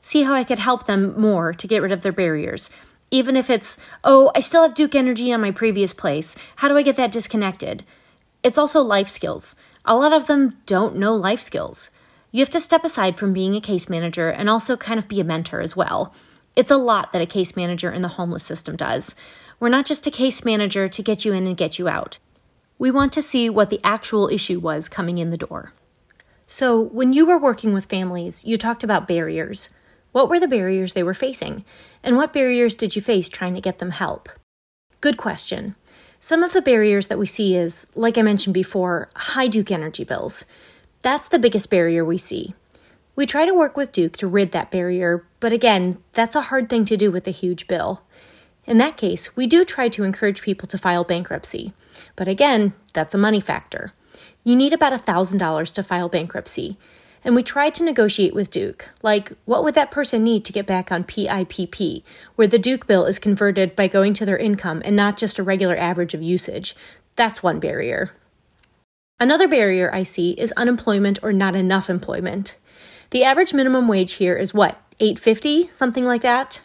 see 0.01 0.23
how 0.23 0.35
I 0.35 0.45
could 0.45 0.59
help 0.59 0.87
them 0.87 1.19
more 1.19 1.55
to 1.55 1.67
get 1.67 1.83
rid 1.83 1.93
of 1.93 2.03
their 2.03 2.13
barriers. 2.13 2.71
Even 3.11 3.37
if 3.37 3.49
it's, 3.49 3.79
oh, 4.05 4.31
I 4.35 4.41
still 4.41 4.63
have 4.63 4.75
Duke 4.75 4.95
Energy 4.95 5.33
on 5.33 5.41
my 5.41 5.51
previous 5.51 5.95
place. 5.95 6.37
How 6.57 6.69
do 6.69 6.77
I 6.77 6.83
get 6.83 6.97
that 6.97 7.13
disconnected? 7.13 7.85
It's 8.43 8.59
also 8.59 8.81
life 8.81 9.09
skills. 9.09 9.57
A 9.85 9.97
lot 9.97 10.13
of 10.13 10.27
them 10.27 10.57
don't 10.67 10.97
know 10.97 11.15
life 11.15 11.41
skills. 11.41 11.91
You 12.33 12.41
have 12.41 12.51
to 12.51 12.61
step 12.61 12.85
aside 12.85 13.19
from 13.19 13.33
being 13.33 13.55
a 13.55 13.61
case 13.61 13.89
manager 13.89 14.29
and 14.29 14.51
also 14.51 14.77
kind 14.77 14.99
of 14.99 15.09
be 15.09 15.21
a 15.21 15.25
mentor 15.25 15.61
as 15.61 15.77
well. 15.77 16.15
It's 16.55 16.71
a 16.71 16.77
lot 16.77 17.13
that 17.13 17.23
a 17.23 17.27
case 17.27 17.57
manager 17.57 17.91
in 17.91 18.03
the 18.03 18.09
homeless 18.09 18.45
system 18.45 18.77
does. 18.77 19.15
We're 19.61 19.69
not 19.69 19.87
just 19.87 20.07
a 20.07 20.11
case 20.11 20.45
manager 20.45 20.89
to 20.89 21.03
get 21.03 21.25
you 21.25 21.33
in 21.33 21.47
and 21.47 21.57
get 21.57 21.79
you 21.79 21.89
out. 21.89 22.19
We 22.79 22.91
want 22.91 23.13
to 23.15 23.23
see 23.23 23.49
what 23.49 23.71
the 23.71 23.81
actual 23.83 24.29
issue 24.29 24.59
was 24.59 24.89
coming 24.89 25.19
in 25.19 25.31
the 25.31 25.39
door. 25.39 25.73
So, 26.47 26.81
when 26.81 27.13
you 27.13 27.27
were 27.27 27.39
working 27.39 27.73
with 27.73 27.87
families, 27.87 28.45
you 28.45 28.57
talked 28.57 28.85
about 28.85 29.09
barriers. 29.09 29.71
What 30.13 30.29
were 30.29 30.39
the 30.39 30.47
barriers 30.49 30.93
they 30.93 31.03
were 31.03 31.15
facing? 31.15 31.65
And 32.03 32.17
what 32.17 32.33
barriers 32.33 32.75
did 32.75 32.95
you 32.95 33.03
face 33.03 33.29
trying 33.29 33.55
to 33.55 33.61
get 33.61 33.79
them 33.79 33.91
help? 33.91 34.29
Good 35.01 35.17
question. 35.17 35.75
Some 36.21 36.43
of 36.43 36.53
the 36.53 36.63
barriers 36.63 37.07
that 37.09 37.19
we 37.19 37.27
see 37.27 37.55
is, 37.55 37.87
like 37.95 38.19
I 38.19 38.23
mentioned 38.23 38.55
before, 38.55 39.09
high 39.15 39.47
Duke 39.47 39.71
energy 39.71 40.05
bills. 40.05 40.45
That's 41.03 41.29
the 41.29 41.39
biggest 41.39 41.71
barrier 41.71 42.05
we 42.05 42.19
see. 42.19 42.55
We 43.15 43.27
try 43.27 43.47
to 43.47 43.55
work 43.55 43.77
with 43.77 43.93
Duke 43.93 44.17
to 44.19 44.27
rid 44.27 44.53
that 44.53 44.71
barrier, 44.71 45.25
but 45.41 45.53
again, 45.53 45.99
that's 46.13 46.37
a 46.37 46.43
hard 46.43 46.69
thing 46.69 46.85
to 46.87 46.97
do 46.97 47.11
with 47.11 47.27
a 47.27 47.31
huge 47.31 47.67
bill. 47.67 48.03
In 48.67 48.79
that 48.79 48.97
case, 48.97 49.37
we 49.37 49.47
do 49.47 49.65
try 49.65 49.89
to 49.89 50.03
encourage 50.03 50.43
people 50.43 50.67
to 50.69 50.79
file 50.79 51.05
bankruptcy, 51.05 51.73
but 52.17 52.29
again, 52.29 52.75
that's 52.93 53.15
a 53.15 53.19
money 53.19 53.41
factor. 53.41 53.93
You 54.43 54.57
need 54.57 54.73
about 54.73 54.93
$1,000 54.93 55.75
to 55.75 55.83
file 55.83 56.09
bankruptcy. 56.09 56.77
And 57.27 57.35
we 57.35 57.43
tried 57.43 57.75
to 57.75 57.83
negotiate 57.83 58.35
with 58.35 58.53
Duke, 58.53 58.91
like 59.03 59.33
what 59.47 59.65
would 59.65 59.75
that 59.75 59.91
person 59.91 60.23
need 60.23 60.45
to 60.45 60.53
get 60.53 60.65
back 60.65 60.93
on 60.93 61.03
PIPP, 61.03 62.05
where 62.37 62.47
the 62.47 62.57
Duke 62.57 62.87
bill 62.87 63.05
is 63.05 63.19
converted 63.19 63.75
by 63.75 63.89
going 63.89 64.15
to 64.15 64.25
their 64.25 64.39
income 64.39 64.81
and 64.85 64.95
not 64.95 65.17
just 65.17 65.37
a 65.37 65.43
regular 65.43 65.77
average 65.77 66.15
of 66.15 66.23
usage. 66.23 66.77
That's 67.17 67.43
one 67.43 67.59
barrier. 67.59 68.13
Another 69.19 69.49
barrier 69.49 69.93
I 69.93 70.05
see 70.05 70.35
is 70.39 70.53
unemployment 70.57 71.19
or 71.21 71.33
not 71.33 71.57
enough 71.57 71.91
employment. 71.91 72.55
The 73.11 73.25
average 73.25 73.53
minimum 73.53 73.89
wage 73.89 74.13
here 74.13 74.37
is 74.37 74.55
what, 74.55 74.81
850, 75.01 75.71
something 75.73 76.05
like 76.05 76.23
that? 76.23 76.61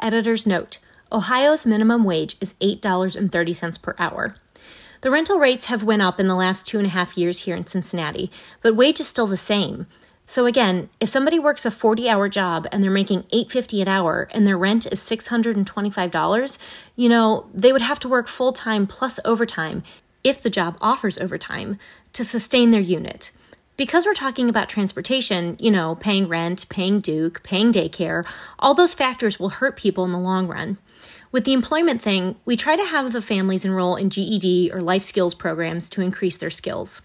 Editor's 0.00 0.48
note: 0.48 0.80
Ohio's 1.12 1.64
minimum 1.64 2.02
wage 2.02 2.36
is 2.40 2.54
$8.30 2.60 3.80
per 3.80 3.94
hour. 4.00 4.34
The 5.04 5.10
rental 5.10 5.38
rates 5.38 5.66
have 5.66 5.82
went 5.82 6.00
up 6.00 6.18
in 6.18 6.28
the 6.28 6.34
last 6.34 6.66
two 6.66 6.78
and 6.78 6.86
a 6.86 6.90
half 6.90 7.18
years 7.18 7.40
here 7.40 7.54
in 7.54 7.66
Cincinnati, 7.66 8.30
but 8.62 8.74
wage 8.74 9.00
is 9.00 9.06
still 9.06 9.26
the 9.26 9.36
same. 9.36 9.86
So 10.24 10.46
again, 10.46 10.88
if 10.98 11.10
somebody 11.10 11.38
works 11.38 11.66
a 11.66 11.70
40-hour 11.70 12.30
job 12.30 12.66
and 12.72 12.82
they're 12.82 12.90
making 12.90 13.26
850 13.30 13.82
an 13.82 13.88
hour 13.88 14.28
and 14.30 14.46
their 14.46 14.56
rent 14.56 14.86
is 14.90 15.00
$625, 15.00 16.58
you 16.96 17.08
know, 17.10 17.44
they 17.52 17.70
would 17.70 17.82
have 17.82 18.00
to 18.00 18.08
work 18.08 18.28
full-time 18.28 18.86
plus 18.86 19.20
overtime 19.26 19.82
if 20.24 20.42
the 20.42 20.48
job 20.48 20.78
offers 20.80 21.18
overtime 21.18 21.78
to 22.14 22.24
sustain 22.24 22.70
their 22.70 22.80
unit. 22.80 23.30
Because 23.76 24.06
we're 24.06 24.14
talking 24.14 24.48
about 24.48 24.70
transportation, 24.70 25.58
you 25.60 25.70
know, 25.70 25.96
paying 25.96 26.28
rent, 26.28 26.66
paying 26.70 27.00
Duke, 27.00 27.42
paying 27.42 27.72
daycare, 27.72 28.24
all 28.58 28.72
those 28.72 28.94
factors 28.94 29.38
will 29.38 29.50
hurt 29.50 29.76
people 29.76 30.06
in 30.06 30.12
the 30.12 30.18
long 30.18 30.46
run. 30.46 30.78
With 31.34 31.42
the 31.42 31.52
employment 31.52 32.00
thing, 32.00 32.36
we 32.44 32.54
try 32.54 32.76
to 32.76 32.84
have 32.84 33.12
the 33.12 33.20
families 33.20 33.64
enroll 33.64 33.96
in 33.96 34.08
GED 34.08 34.70
or 34.72 34.80
life 34.80 35.02
skills 35.02 35.34
programs 35.34 35.88
to 35.88 36.00
increase 36.00 36.36
their 36.36 36.48
skills. 36.48 37.02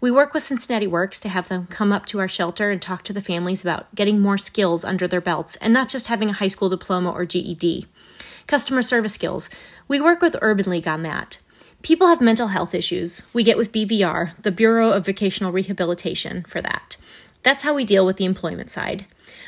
We 0.00 0.08
work 0.08 0.32
with 0.32 0.44
Cincinnati 0.44 0.86
Works 0.86 1.18
to 1.18 1.28
have 1.28 1.48
them 1.48 1.66
come 1.66 1.90
up 1.90 2.06
to 2.06 2.20
our 2.20 2.28
shelter 2.28 2.70
and 2.70 2.80
talk 2.80 3.02
to 3.02 3.12
the 3.12 3.20
families 3.20 3.64
about 3.64 3.92
getting 3.96 4.20
more 4.20 4.38
skills 4.38 4.84
under 4.84 5.08
their 5.08 5.20
belts 5.20 5.56
and 5.56 5.72
not 5.72 5.88
just 5.88 6.06
having 6.06 6.30
a 6.30 6.34
high 6.34 6.46
school 6.46 6.68
diploma 6.68 7.10
or 7.10 7.26
GED. 7.26 7.88
Customer 8.46 8.82
service 8.82 9.14
skills. 9.14 9.50
We 9.88 10.00
work 10.00 10.20
with 10.20 10.36
Urban 10.40 10.70
League 10.70 10.86
on 10.86 11.02
that. 11.02 11.38
People 11.82 12.06
have 12.06 12.20
mental 12.20 12.46
health 12.46 12.76
issues. 12.76 13.24
We 13.32 13.42
get 13.42 13.58
with 13.58 13.72
BVR, 13.72 14.40
the 14.40 14.52
Bureau 14.52 14.92
of 14.92 15.06
Vocational 15.06 15.50
Rehabilitation, 15.50 16.44
for 16.44 16.62
that. 16.62 16.96
That's 17.42 17.64
how 17.64 17.74
we 17.74 17.84
deal 17.84 18.06
with 18.06 18.16
the 18.16 18.26
employment 18.26 18.70
side. 18.70 19.06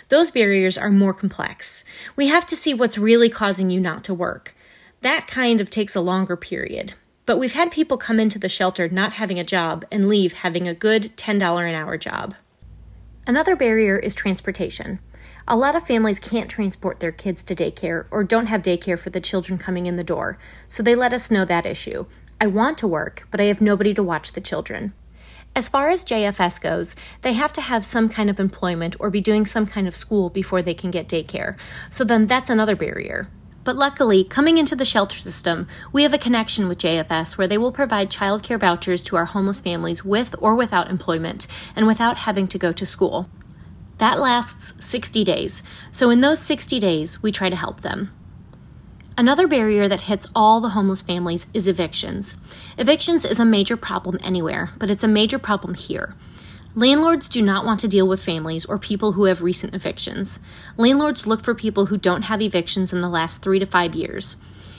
Those 0.09 0.31
barriers 0.31 0.77
are 0.77 0.91
more 0.91 1.15
complex. 1.15 1.85
We 2.17 2.29
have 2.29 2.47
to 2.47 2.57
see 2.57 2.75
what's 2.75 2.99
really 2.99 3.29
causing 3.29 3.71
you 3.71 3.81
not 3.81 4.05
to 4.05 4.15
work. 4.15 4.55
That 5.01 5.27
kind 5.27 5.61
of 5.61 5.71
takes 5.71 5.97
a 5.97 6.01
longer 6.01 6.37
period. 6.37 6.95
But 7.27 7.39
we've 7.39 7.55
had 7.55 7.73
people 7.73 7.97
come 7.97 8.21
into 8.21 8.39
the 8.39 8.49
shelter 8.49 8.89
not 8.89 9.15
having 9.15 9.39
a 9.39 9.45
job 9.45 9.85
and 9.91 10.09
leave 10.09 10.33
having 10.35 10.69
a 10.69 10.75
good 10.75 11.17
$10 11.17 11.69
an 11.69 11.75
hour 11.75 11.97
job. 11.97 12.35
Another 13.27 13.57
barrier 13.57 13.97
is 13.97 14.15
transportation. 14.15 15.01
A 15.49 15.57
lot 15.57 15.75
of 15.75 15.87
families 15.87 16.19
can't 16.19 16.51
transport 16.51 17.01
their 17.01 17.13
kids 17.13 17.43
to 17.45 17.55
daycare 17.55 18.07
or 18.11 18.25
don't 18.25 18.47
have 18.47 18.63
daycare 18.63 18.99
for 18.99 19.11
the 19.11 19.21
children 19.21 19.59
coming 19.59 19.87
in 19.87 19.97
the 19.97 20.05
door, 20.05 20.39
so 20.69 20.83
they 20.83 20.95
let 20.95 21.13
us 21.15 21.31
know 21.31 21.45
that 21.47 21.67
issue. 21.67 22.07
I 22.41 22.47
want 22.47 22.77
to 22.79 22.89
work, 22.89 23.27
but 23.31 23.41
I 23.41 23.45
have 23.45 23.61
nobody 23.61 23.95
to 23.95 24.03
watch 24.03 24.33
the 24.33 24.41
children. 24.41 24.93
As 25.57 25.69
far 25.69 25.89
as 25.89 26.05
JFS 26.05 26.61
goes, 26.61 26.97
they 27.23 27.35
have 27.35 27.53
to 27.53 27.61
have 27.61 27.85
some 27.85 28.09
kind 28.09 28.29
of 28.29 28.41
employment 28.41 28.97
or 28.99 29.09
be 29.09 29.21
doing 29.21 29.47
some 29.47 29.67
kind 29.67 29.87
of 29.87 29.95
school 29.95 30.29
before 30.29 30.63
they 30.63 30.75
can 30.75 30.91
get 30.91 31.09
daycare. 31.09 31.57
So 31.93 32.03
then 32.03 32.27
that's 32.27 32.51
another 32.51 32.75
barrier. 32.75 33.29
But 33.63 33.77
luckily, 33.77 34.25
coming 34.25 34.59
into 34.59 34.75
the 34.75 34.85
shelter 34.85 35.17
system, 35.17 35.69
we 35.93 36.03
have 36.03 36.13
a 36.13 36.19
connection 36.19 36.67
with 36.67 36.79
JFS 36.79 37.39
where 37.39 37.47
they 37.47 37.57
will 37.57 37.71
provide 37.71 38.11
childcare 38.11 38.59
vouchers 38.59 39.01
to 39.05 39.17
our 39.17 39.27
homeless 39.27 39.61
families 39.61 40.05
with 40.05 40.35
or 40.41 40.57
without 40.57 40.91
employment 40.91 41.47
and 41.77 41.87
without 41.87 42.19
having 42.19 42.49
to 42.49 42.59
go 42.59 42.73
to 42.73 42.85
school. 42.85 43.31
That 43.99 44.19
lasts 44.19 44.75
60 44.85 45.23
days. 45.23 45.63
So 45.93 46.11
in 46.11 46.21
those 46.21 46.41
60 46.41 46.81
days, 46.81 47.23
we 47.23 47.31
try 47.31 47.49
to 47.49 47.57
help 47.57 47.83
them. 47.83 48.11
Another 49.17 49.47
barrier 49.47 49.87
that 49.87 50.03
hits 50.03 50.27
all 50.35 50.61
the 50.61 50.71
homeless 50.71 51.01
families 51.01 51.47
is 51.55 51.69
evictions. 51.69 52.37
Evictions 52.77 53.25
is 53.25 53.39
a 53.39 53.45
major 53.45 53.77
problem 53.77 54.19
anywhere, 54.25 54.73
but 54.77 54.91
it's 54.91 55.05
a 55.05 55.09
major 55.09 55.39
problem 55.39 55.75
here. 55.75 56.17
Landlords 56.75 57.29
do 57.29 57.41
not 57.41 57.65
want 57.65 57.79
to 57.81 57.89
deal 57.89 58.09
with 58.09 58.25
families 58.25 58.65
or 58.65 58.77
people 58.77 59.13
who 59.13 59.27
have 59.27 59.41
recent 59.41 59.73
evictions. 59.73 60.41
Landlords 60.77 61.29
look 61.29 61.45
for 61.45 61.55
people 61.55 61.87
who 61.87 61.97
don't 61.97 62.23
have 62.23 62.43
evictions 62.43 62.93
in 62.93 63.03
the 63.03 63.09
last 63.09 63.41
three 63.41 63.61
to 63.61 63.67
five 63.67 63.95
years. 63.95 64.37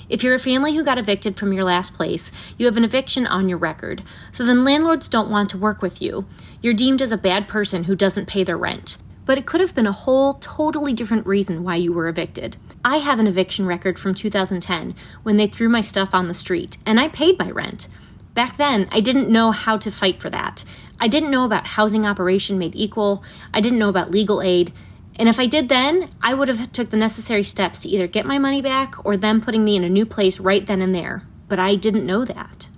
If 0.09 0.21
you're 0.21 0.35
a 0.35 0.39
family 0.39 0.75
who 0.75 0.83
got 0.83 0.97
evicted 0.97 1.37
from 1.37 1.53
your 1.53 1.63
last 1.63 1.93
place, 1.93 2.29
you 2.57 2.65
have 2.65 2.75
an 2.75 2.83
eviction 2.83 3.25
on 3.25 3.47
your 3.47 3.57
record, 3.57 4.03
so 4.33 4.43
then 4.43 4.65
landlords 4.65 5.07
don't 5.07 5.31
want 5.31 5.49
to 5.51 5.57
work 5.57 5.81
with 5.81 6.01
you. 6.01 6.25
You're 6.61 6.73
deemed 6.73 7.01
as 7.01 7.13
a 7.13 7.17
bad 7.17 7.47
person 7.47 7.85
who 7.85 7.95
doesn't 7.95 8.27
pay 8.27 8.43
their 8.43 8.57
rent. 8.57 8.97
But 9.25 9.37
it 9.37 9.45
could 9.45 9.61
have 9.61 9.73
been 9.73 9.87
a 9.87 9.93
whole 9.93 10.33
totally 10.33 10.91
different 10.91 11.25
reason 11.25 11.63
why 11.63 11.77
you 11.77 11.93
were 11.93 12.09
evicted. 12.09 12.57
I 12.87 12.97
have 12.97 13.17
an 13.17 13.25
eviction 13.25 13.65
record 13.65 13.97
from 13.97 14.13
2010 14.13 14.93
when 15.23 15.37
they 15.37 15.47
threw 15.47 15.67
my 15.67 15.81
stuff 15.81 16.13
on 16.13 16.27
the 16.27 16.35
street, 16.35 16.77
and 16.85 16.99
I 16.99 17.07
paid 17.07 17.39
my 17.39 17.49
rent. 17.49 17.87
Back 18.35 18.57
then, 18.57 18.87
I 18.91 18.99
didn't 18.99 19.27
know 19.27 19.49
how 19.49 19.75
to 19.77 19.89
fight 19.89 20.21
for 20.21 20.29
that. 20.29 20.63
I 20.99 21.07
didn't 21.07 21.31
know 21.31 21.45
about 21.45 21.65
housing 21.65 22.05
operation 22.05 22.59
made 22.59 22.75
equal. 22.75 23.23
I 23.51 23.59
didn't 23.59 23.79
know 23.79 23.89
about 23.89 24.11
legal 24.11 24.39
aid. 24.39 24.71
And 25.15 25.27
if 25.27 25.39
I 25.39 25.47
did 25.47 25.67
then, 25.67 26.11
I 26.21 26.35
would 26.35 26.47
have 26.47 26.71
took 26.73 26.91
the 26.91 26.97
necessary 26.97 27.43
steps 27.43 27.79
to 27.79 27.89
either 27.89 28.05
get 28.05 28.27
my 28.27 28.37
money 28.37 28.61
back 28.61 29.03
or 29.03 29.17
them 29.17 29.41
putting 29.41 29.65
me 29.65 29.75
in 29.75 29.83
a 29.83 29.89
new 29.89 30.05
place 30.05 30.39
right 30.39 30.63
then 30.63 30.83
and 30.83 30.93
there. 30.93 31.23
but 31.47 31.59
I 31.59 31.75
didn't 31.75 32.05
know 32.05 32.23
that. 32.25 32.69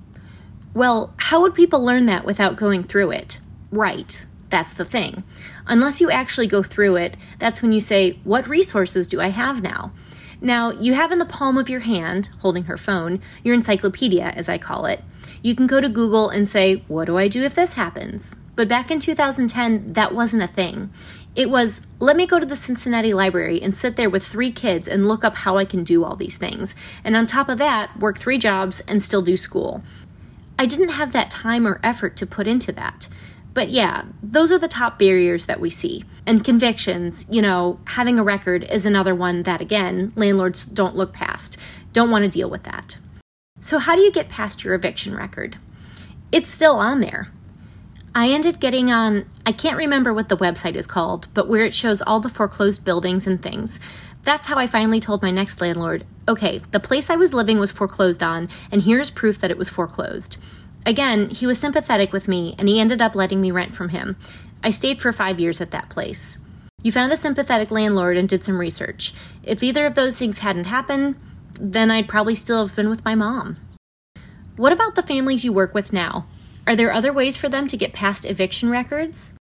Well, 0.74 1.14
how 1.18 1.42
would 1.42 1.56
people 1.56 1.84
learn 1.84 2.06
that 2.06 2.26
without 2.26 2.56
going 2.56 2.84
through 2.84 3.12
it? 3.12 3.40
Right, 3.72 4.26
that's 4.50 4.74
the 4.74 4.86
thing. 4.86 5.24
Unless 5.66 6.02
you 6.02 6.10
actually 6.10 6.48
go 6.48 6.64
through 6.64 6.96
it, 6.98 7.18
that's 7.40 7.62
when 7.62 7.74
you 7.74 7.82
say, 7.82 8.20
What 8.24 8.48
resources 8.48 9.08
do 9.08 9.20
I 9.20 9.30
have 9.30 9.62
now? 9.62 9.92
Now, 10.40 10.72
you 10.72 10.94
have 10.94 11.12
in 11.12 11.20
the 11.20 11.26
palm 11.26 11.58
of 11.58 11.70
your 11.70 11.80
hand, 11.80 12.30
holding 12.40 12.64
her 12.66 12.78
phone, 12.78 13.20
your 13.44 13.56
encyclopedia, 13.56 14.26
as 14.36 14.48
I 14.48 14.58
call 14.58 14.86
it. 14.86 15.04
You 15.42 15.56
can 15.56 15.68
go 15.68 15.82
to 15.82 15.90
Google 15.90 16.30
and 16.30 16.48
say, 16.48 16.84
What 16.88 17.06
do 17.06 17.18
I 17.18 17.28
do 17.28 17.44
if 17.44 17.56
this 17.56 17.74
happens? 17.74 18.36
But 18.56 18.68
back 18.68 18.90
in 18.90 19.00
2010, 19.00 19.94
that 19.94 20.16
wasn't 20.16 20.44
a 20.44 20.48
thing. 20.48 20.92
It 21.36 21.52
was, 21.52 21.82
let 22.00 22.16
me 22.16 22.26
go 22.26 22.40
to 22.40 22.46
the 22.46 22.56
Cincinnati 22.56 23.14
Library 23.14 23.62
and 23.62 23.76
sit 23.76 23.96
there 23.96 24.10
with 24.10 24.26
three 24.26 24.52
kids 24.52 24.88
and 24.88 25.08
look 25.08 25.24
up 25.24 25.36
how 25.36 25.58
I 25.58 25.66
can 25.66 25.84
do 25.84 26.04
all 26.04 26.16
these 26.16 26.38
things. 26.38 26.74
And 27.04 27.16
on 27.16 27.28
top 27.28 27.48
of 27.48 27.60
that, 27.60 28.00
work 28.00 28.18
three 28.18 28.40
jobs 28.40 28.80
and 28.88 29.04
still 29.04 29.22
do 29.22 29.38
school. 29.38 29.84
I 30.58 30.66
didn't 30.66 30.90
have 30.90 31.12
that 31.12 31.30
time 31.30 31.68
or 31.68 31.80
effort 31.84 32.18
to 32.18 32.26
put 32.26 32.48
into 32.48 32.72
that. 32.72 33.08
But 33.58 33.72
yeah, 33.72 34.04
those 34.22 34.52
are 34.52 34.60
the 34.60 34.68
top 34.68 35.00
barriers 35.00 35.48
that 35.48 35.60
we 35.60 35.72
see. 35.72 36.04
And 36.28 36.46
convictions, 36.46 37.26
you 37.28 37.42
know, 37.42 37.80
having 37.86 38.20
a 38.20 38.24
record 38.24 38.64
is 38.66 38.86
another 38.86 39.16
one 39.16 39.42
that, 39.44 39.62
again, 39.62 40.14
landlords 40.16 40.64
don't 40.64 40.96
look 40.96 41.12
past, 41.12 41.58
don't 41.92 42.12
want 42.12 42.22
to 42.22 42.30
deal 42.30 42.52
with 42.52 42.62
that. 42.66 43.00
So, 43.60 43.80
how 43.80 43.96
do 43.96 44.04
you 44.04 44.12
get 44.12 44.30
past 44.30 44.64
your 44.64 44.76
eviction 44.76 45.16
record? 45.16 45.58
It's 46.32 46.52
still 46.52 46.76
on 46.76 47.02
there. 47.02 47.32
I 48.14 48.30
ended 48.30 48.60
getting 48.60 48.92
on, 48.92 49.28
I 49.44 49.54
can't 49.54 49.76
remember 49.76 50.14
what 50.14 50.30
the 50.30 50.38
website 50.38 50.76
is 50.76 50.86
called, 50.86 51.28
but 51.34 51.48
where 51.48 51.66
it 51.66 51.74
shows 51.74 52.04
all 52.04 52.20
the 52.20 52.30
foreclosed 52.30 52.86
buildings 52.86 53.26
and 53.26 53.42
things. 53.42 53.80
That's 54.22 54.46
how 54.46 54.58
I 54.58 54.68
finally 54.68 55.00
told 55.00 55.24
my 55.24 55.32
next 55.32 55.62
landlord 55.62 56.06
okay, 56.30 56.62
the 56.70 56.80
place 56.80 57.10
I 57.10 57.16
was 57.16 57.34
living 57.34 57.58
was 57.58 57.72
foreclosed 57.72 58.22
on, 58.22 58.50
and 58.72 58.84
here's 58.84 59.10
proof 59.10 59.40
that 59.40 59.50
it 59.50 59.58
was 59.58 59.70
foreclosed. 59.70 60.38
Again, 60.86 61.30
he 61.30 61.46
was 61.46 61.60
sympathetic 61.60 62.14
with 62.14 62.28
me, 62.28 62.56
and 62.58 62.70
he 62.70 62.80
ended 62.80 63.02
up 63.02 63.16
letting 63.16 63.42
me 63.42 63.52
rent 63.52 63.76
from 63.76 63.90
him. 63.90 64.16
I 64.64 64.70
stayed 64.70 65.02
for 65.02 65.12
five 65.12 65.40
years 65.40 65.60
at 65.62 65.72
that 65.72 65.90
place. 65.90 66.38
You 66.84 66.92
found 66.92 67.12
a 67.12 67.18
sympathetic 67.18 67.72
landlord 67.72 68.18
and 68.18 68.30
did 68.30 68.46
some 68.46 68.60
research. 68.60 69.14
If 69.44 69.64
either 69.64 69.86
of 69.86 69.96
those 69.96 70.18
things 70.18 70.40
hadn't 70.40 70.66
happened, 70.66 71.16
then 71.60 71.90
I'd 71.92 72.08
probably 72.08 72.36
still 72.36 72.66
have 72.66 72.76
been 72.76 72.90
with 72.90 73.04
my 73.04 73.16
mom. 73.16 73.58
What 74.56 74.72
about 74.72 74.96
the 74.96 75.02
families 75.02 75.44
you 75.44 75.52
work 75.52 75.74
with 75.74 75.92
now? 75.92 76.26
Are 76.66 76.76
there 76.76 76.92
other 76.92 77.14
ways 77.14 77.38
for 77.38 77.50
them 77.50 77.68
to 77.68 77.78
get 77.78 77.94
past 77.94 78.26
eviction 78.26 78.70
records? 78.70 79.34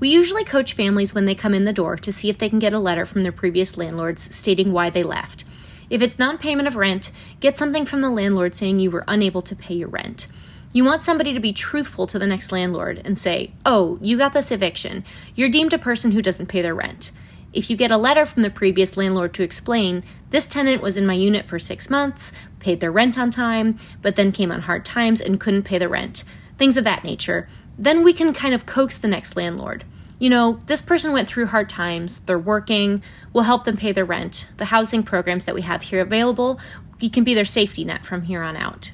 We 0.00 0.08
usually 0.08 0.44
coach 0.44 0.72
families 0.72 1.14
when 1.14 1.26
they 1.26 1.34
come 1.34 1.54
in 1.54 1.64
the 1.64 1.72
door 1.72 1.96
to 1.96 2.12
see 2.12 2.28
if 2.28 2.38
they 2.38 2.48
can 2.48 2.58
get 2.58 2.72
a 2.72 2.78
letter 2.78 3.06
from 3.06 3.22
their 3.22 3.32
previous 3.32 3.76
landlords 3.76 4.34
stating 4.34 4.72
why 4.72 4.90
they 4.90 5.02
left. 5.02 5.44
If 5.90 6.02
it's 6.02 6.18
non 6.18 6.38
payment 6.38 6.66
of 6.66 6.76
rent, 6.76 7.12
get 7.40 7.58
something 7.58 7.84
from 7.84 8.00
the 8.00 8.10
landlord 8.10 8.54
saying 8.54 8.80
you 8.80 8.90
were 8.90 9.04
unable 9.06 9.42
to 9.42 9.54
pay 9.54 9.74
your 9.74 9.88
rent. 9.88 10.26
You 10.72 10.84
want 10.84 11.04
somebody 11.04 11.32
to 11.34 11.40
be 11.40 11.52
truthful 11.52 12.06
to 12.06 12.18
the 12.18 12.26
next 12.26 12.50
landlord 12.50 13.02
and 13.04 13.18
say, 13.18 13.52
Oh, 13.66 13.98
you 14.00 14.16
got 14.16 14.32
this 14.32 14.50
eviction. 14.50 15.04
You're 15.34 15.48
deemed 15.48 15.72
a 15.72 15.78
person 15.78 16.12
who 16.12 16.22
doesn't 16.22 16.46
pay 16.46 16.62
their 16.62 16.74
rent. 16.74 17.12
If 17.52 17.68
you 17.68 17.76
get 17.76 17.90
a 17.90 17.98
letter 17.98 18.24
from 18.24 18.42
the 18.42 18.50
previous 18.50 18.96
landlord 18.96 19.34
to 19.34 19.42
explain, 19.42 20.02
this 20.30 20.46
tenant 20.46 20.80
was 20.80 20.96
in 20.96 21.04
my 21.04 21.12
unit 21.12 21.44
for 21.44 21.58
six 21.58 21.90
months, 21.90 22.32
paid 22.60 22.80
their 22.80 22.90
rent 22.90 23.18
on 23.18 23.30
time, 23.30 23.78
but 24.00 24.16
then 24.16 24.32
came 24.32 24.50
on 24.50 24.62
hard 24.62 24.86
times 24.86 25.20
and 25.20 25.38
couldn't 25.38 25.64
pay 25.64 25.76
the 25.76 25.88
rent 25.88 26.24
things 26.62 26.76
of 26.76 26.84
that 26.84 27.02
nature, 27.02 27.48
then 27.76 28.04
we 28.04 28.12
can 28.12 28.32
kind 28.32 28.54
of 28.54 28.66
coax 28.66 28.96
the 28.96 29.08
next 29.08 29.36
landlord. 29.36 29.84
You 30.20 30.30
know, 30.30 30.60
this 30.66 30.80
person 30.80 31.12
went 31.12 31.28
through 31.28 31.46
hard 31.46 31.68
times, 31.68 32.20
they're 32.20 32.38
working, 32.38 33.02
we'll 33.32 33.42
help 33.42 33.64
them 33.64 33.76
pay 33.76 33.90
their 33.90 34.04
rent. 34.04 34.46
The 34.58 34.66
housing 34.66 35.02
programs 35.02 35.44
that 35.46 35.56
we 35.56 35.62
have 35.62 35.82
here 35.82 36.00
available, 36.00 36.60
we 37.00 37.08
can 37.08 37.24
be 37.24 37.34
their 37.34 37.44
safety 37.44 37.84
net 37.84 38.04
from 38.04 38.22
here 38.22 38.42
on 38.42 38.56
out. 38.56 38.92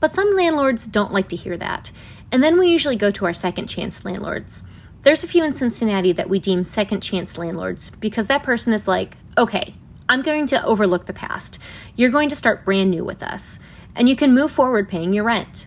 But 0.00 0.14
some 0.14 0.34
landlords 0.34 0.86
don't 0.86 1.12
like 1.12 1.28
to 1.28 1.36
hear 1.36 1.56
that, 1.58 1.92
and 2.32 2.42
then 2.42 2.58
we 2.58 2.68
usually 2.68 2.96
go 2.96 3.10
to 3.10 3.26
our 3.26 3.34
second 3.34 3.66
chance 3.68 4.04
landlords. 4.04 4.64
There's 5.02 5.22
a 5.22 5.28
few 5.28 5.44
in 5.44 5.54
Cincinnati 5.54 6.12
that 6.12 6.28
we 6.28 6.38
deem 6.38 6.62
second 6.62 7.00
chance 7.02 7.38
landlords 7.38 7.90
because 8.00 8.26
that 8.26 8.42
person 8.42 8.72
is 8.72 8.88
like, 8.88 9.18
okay, 9.38 9.74
I'm 10.08 10.22
going 10.22 10.46
to 10.48 10.64
overlook 10.64 11.06
the 11.06 11.12
past. 11.12 11.58
You're 11.96 12.10
going 12.10 12.28
to 12.30 12.36
start 12.36 12.64
brand 12.64 12.90
new 12.90 13.04
with 13.04 13.22
us, 13.22 13.58
and 13.94 14.08
you 14.08 14.16
can 14.16 14.34
move 14.34 14.50
forward 14.50 14.88
paying 14.88 15.12
your 15.12 15.24
rent. 15.24 15.66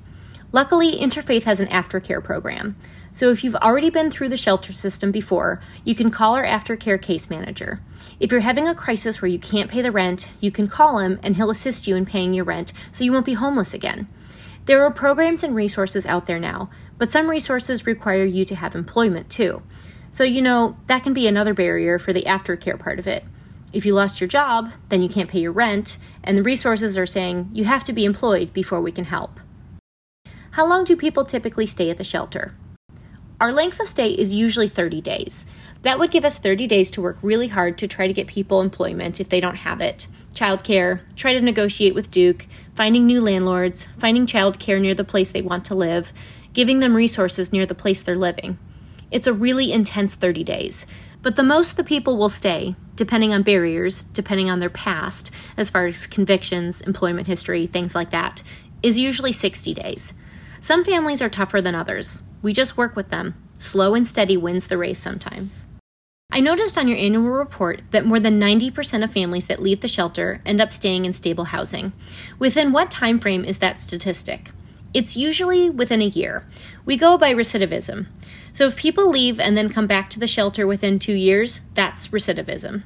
Luckily, 0.52 0.98
Interfaith 0.98 1.44
has 1.44 1.60
an 1.60 1.68
aftercare 1.70 2.24
program. 2.24 2.75
So 3.12 3.30
if 3.30 3.44
you've 3.44 3.56
already 3.56 3.90
been 3.90 4.10
through 4.10 4.30
the 4.30 4.38
shelter 4.38 4.74
system 4.74 5.12
before, 5.12 5.62
you 5.84 5.94
can 5.94 6.10
call 6.10 6.36
our 6.36 6.46
aftercare 6.46 7.02
case 7.02 7.30
manager. 7.30 7.82
If 8.20 8.32
you're 8.32 8.42
having 8.42 8.68
a 8.68 8.75
crisis 8.75 9.22
where 9.22 9.30
you 9.30 9.40
can't 9.40 9.70
pay 9.70 9.82
the 9.82 9.92
rent, 9.92 10.30
you 10.40 10.52
can 10.52 10.68
call 10.68 10.98
him 10.98 11.20
and 11.22 11.36
he'll 11.36 11.52
assist 11.52 11.88
you 11.88 11.96
in 11.96 12.06
paying 12.06 12.34
your 12.34 12.46
rent 12.46 12.74
so 12.92 13.04
you 13.04 13.12
won't 13.13 13.25
be 13.25 13.34
homeless 13.34 13.74
again. 13.74 14.08
There 14.65 14.84
are 14.84 14.91
programs 14.91 15.43
and 15.43 15.53
resources 15.53 16.05
out 16.05 16.25
there 16.25 16.39
now, 16.39 16.70
but 16.98 17.12
some 17.12 17.29
resources 17.29 17.86
require 17.86 18.24
you 18.24 18.46
to 18.46 18.55
have 18.55 18.75
employment 18.75 19.29
too. 19.29 19.62
So, 20.10 20.24
you 20.24 20.41
know, 20.41 20.77
that 20.88 21.03
can 21.03 21.13
be 21.13 21.27
another 21.27 21.53
barrier 21.53 22.00
for 22.00 22.13
the 22.13 22.22
aftercare 22.22 22.79
part 22.79 23.00
of 23.00 23.08
it. 23.08 23.25
If 23.74 23.86
you 23.86 23.93
lost 23.93 24.22
your 24.22 24.27
job, 24.27 24.72
then 24.89 25.01
you 25.01 25.10
can't 25.10 25.29
pay 25.29 25.39
your 25.39 25.51
rent, 25.51 25.98
and 26.24 26.38
the 26.38 26.43
resources 26.43 26.98
are 26.98 27.05
saying 27.05 27.50
you 27.51 27.65
have 27.65 27.84
to 27.86 27.93
be 27.93 28.05
employed 28.05 28.53
before 28.53 28.79
we 28.79 28.91
can 28.91 29.05
help. 29.05 29.39
How 30.51 30.67
long 30.70 30.84
do 30.84 30.96
people 30.96 31.25
typically 31.25 31.65
stay 31.65 31.89
at 31.89 31.98
the 31.98 32.03
shelter? 32.03 32.55
Our 33.41 33.51
length 33.51 33.79
of 33.82 33.88
stay 33.88 34.12
is 34.12 34.34
usually 34.34 34.70
30 34.70 35.01
days. 35.01 35.46
That 35.82 36.00
would 36.00 36.12
give 36.12 36.24
us 36.24 36.38
30 36.38 36.67
days 36.67 36.89
to 36.91 37.01
work 37.01 37.17
really 37.22 37.50
hard 37.50 37.77
to 37.79 37.88
try 37.88 38.08
to 38.08 38.13
get 38.13 38.27
people 38.27 38.62
employment 38.62 39.20
if 39.20 39.27
they 39.27 39.41
don't 39.41 39.58
have 39.58 39.82
it. 39.82 40.08
Childcare, 40.34 41.01
try 41.15 41.34
to 41.34 41.41
negotiate 41.41 41.96
with 41.96 42.12
Duke, 42.12 42.48
finding 42.75 43.06
new 43.06 43.22
landlords, 43.22 43.88
finding 43.98 44.25
childcare 44.25 44.82
near 44.82 44.94
the 44.94 45.03
place 45.03 45.32
they 45.32 45.42
want 45.42 45.65
to 45.65 45.75
live, 45.75 46.12
giving 46.53 46.80
them 46.80 46.96
resources 46.96 47.51
near 47.51 47.65
the 47.65 47.75
place 47.75 48.01
they're 48.01 48.15
living. 48.15 48.58
It's 49.12 49.27
a 49.27 49.34
really 49.34 49.72
intense 49.72 50.15
30 50.15 50.44
days. 50.44 50.86
But 51.22 51.36
the 51.36 51.44
most 51.44 51.77
the 51.77 51.84
people 51.84 52.18
will 52.18 52.30
stay, 52.30 52.75
depending 52.96 53.34
on 53.34 53.44
barriers, 53.44 54.03
depending 54.03 54.50
on 54.50 54.60
their 54.60 54.70
past, 54.70 55.32
as 55.56 55.70
far 55.70 55.86
as 55.86 56.08
convictions, 56.08 56.82
employment 56.82 57.27
history, 57.27 57.65
things 57.65 57.96
like 57.96 58.10
that, 58.10 58.44
is 58.82 59.00
usually 59.00 59.32
60 59.32 59.74
days. 59.74 60.13
Some 60.60 60.84
families 60.84 61.22
are 61.22 61.30
tougher 61.30 61.62
than 61.62 61.75
others. 61.75 62.24
We 62.42 62.53
just 62.53 62.75
work 62.75 62.96
with 62.96 63.10
them. 63.10 63.36
Slow 63.58 63.96
and 63.96 64.08
steady 64.08 64.36
wins 64.36 64.68
the 64.68 64.77
race 64.77 65.00
sometimes. 65.00 65.70
I 66.32 66.39
noticed 66.39 66.80
on 66.80 66.88
your 66.88 66.98
annual 66.98 67.30
report 67.30 67.82
that 67.92 68.08
more 68.08 68.20
than 68.20 68.42
90% 68.42 69.03
of 69.03 69.12
families 69.12 69.46
that 69.46 69.62
leave 69.62 69.82
the 69.82 69.88
shelter 69.88 70.42
end 70.46 70.60
up 70.60 70.72
staying 70.72 71.06
in 71.06 71.13
stable 71.13 71.46
housing. 71.46 71.94
Within 72.39 72.72
what 72.72 72.89
time 72.89 73.20
frame 73.20 73.46
is 73.46 73.60
that 73.60 73.80
statistic? 73.80 74.50
It's 74.96 75.15
usually 75.15 75.70
within 75.70 76.01
a 76.01 76.06
year. 76.06 76.48
We 76.86 76.98
go 76.98 77.20
by 77.20 77.36
recidivism. 77.36 78.08
So 78.51 78.65
if 78.65 78.75
people 78.75 79.10
leave 79.10 79.39
and 79.39 79.56
then 79.56 79.70
come 79.70 79.86
back 79.86 80.10
to 80.10 80.20
the 80.20 80.27
shelter 80.27 80.65
within 80.65 80.98
2 80.98 81.13
years, 81.13 81.62
that's 81.75 82.08
recidivism. 82.08 82.82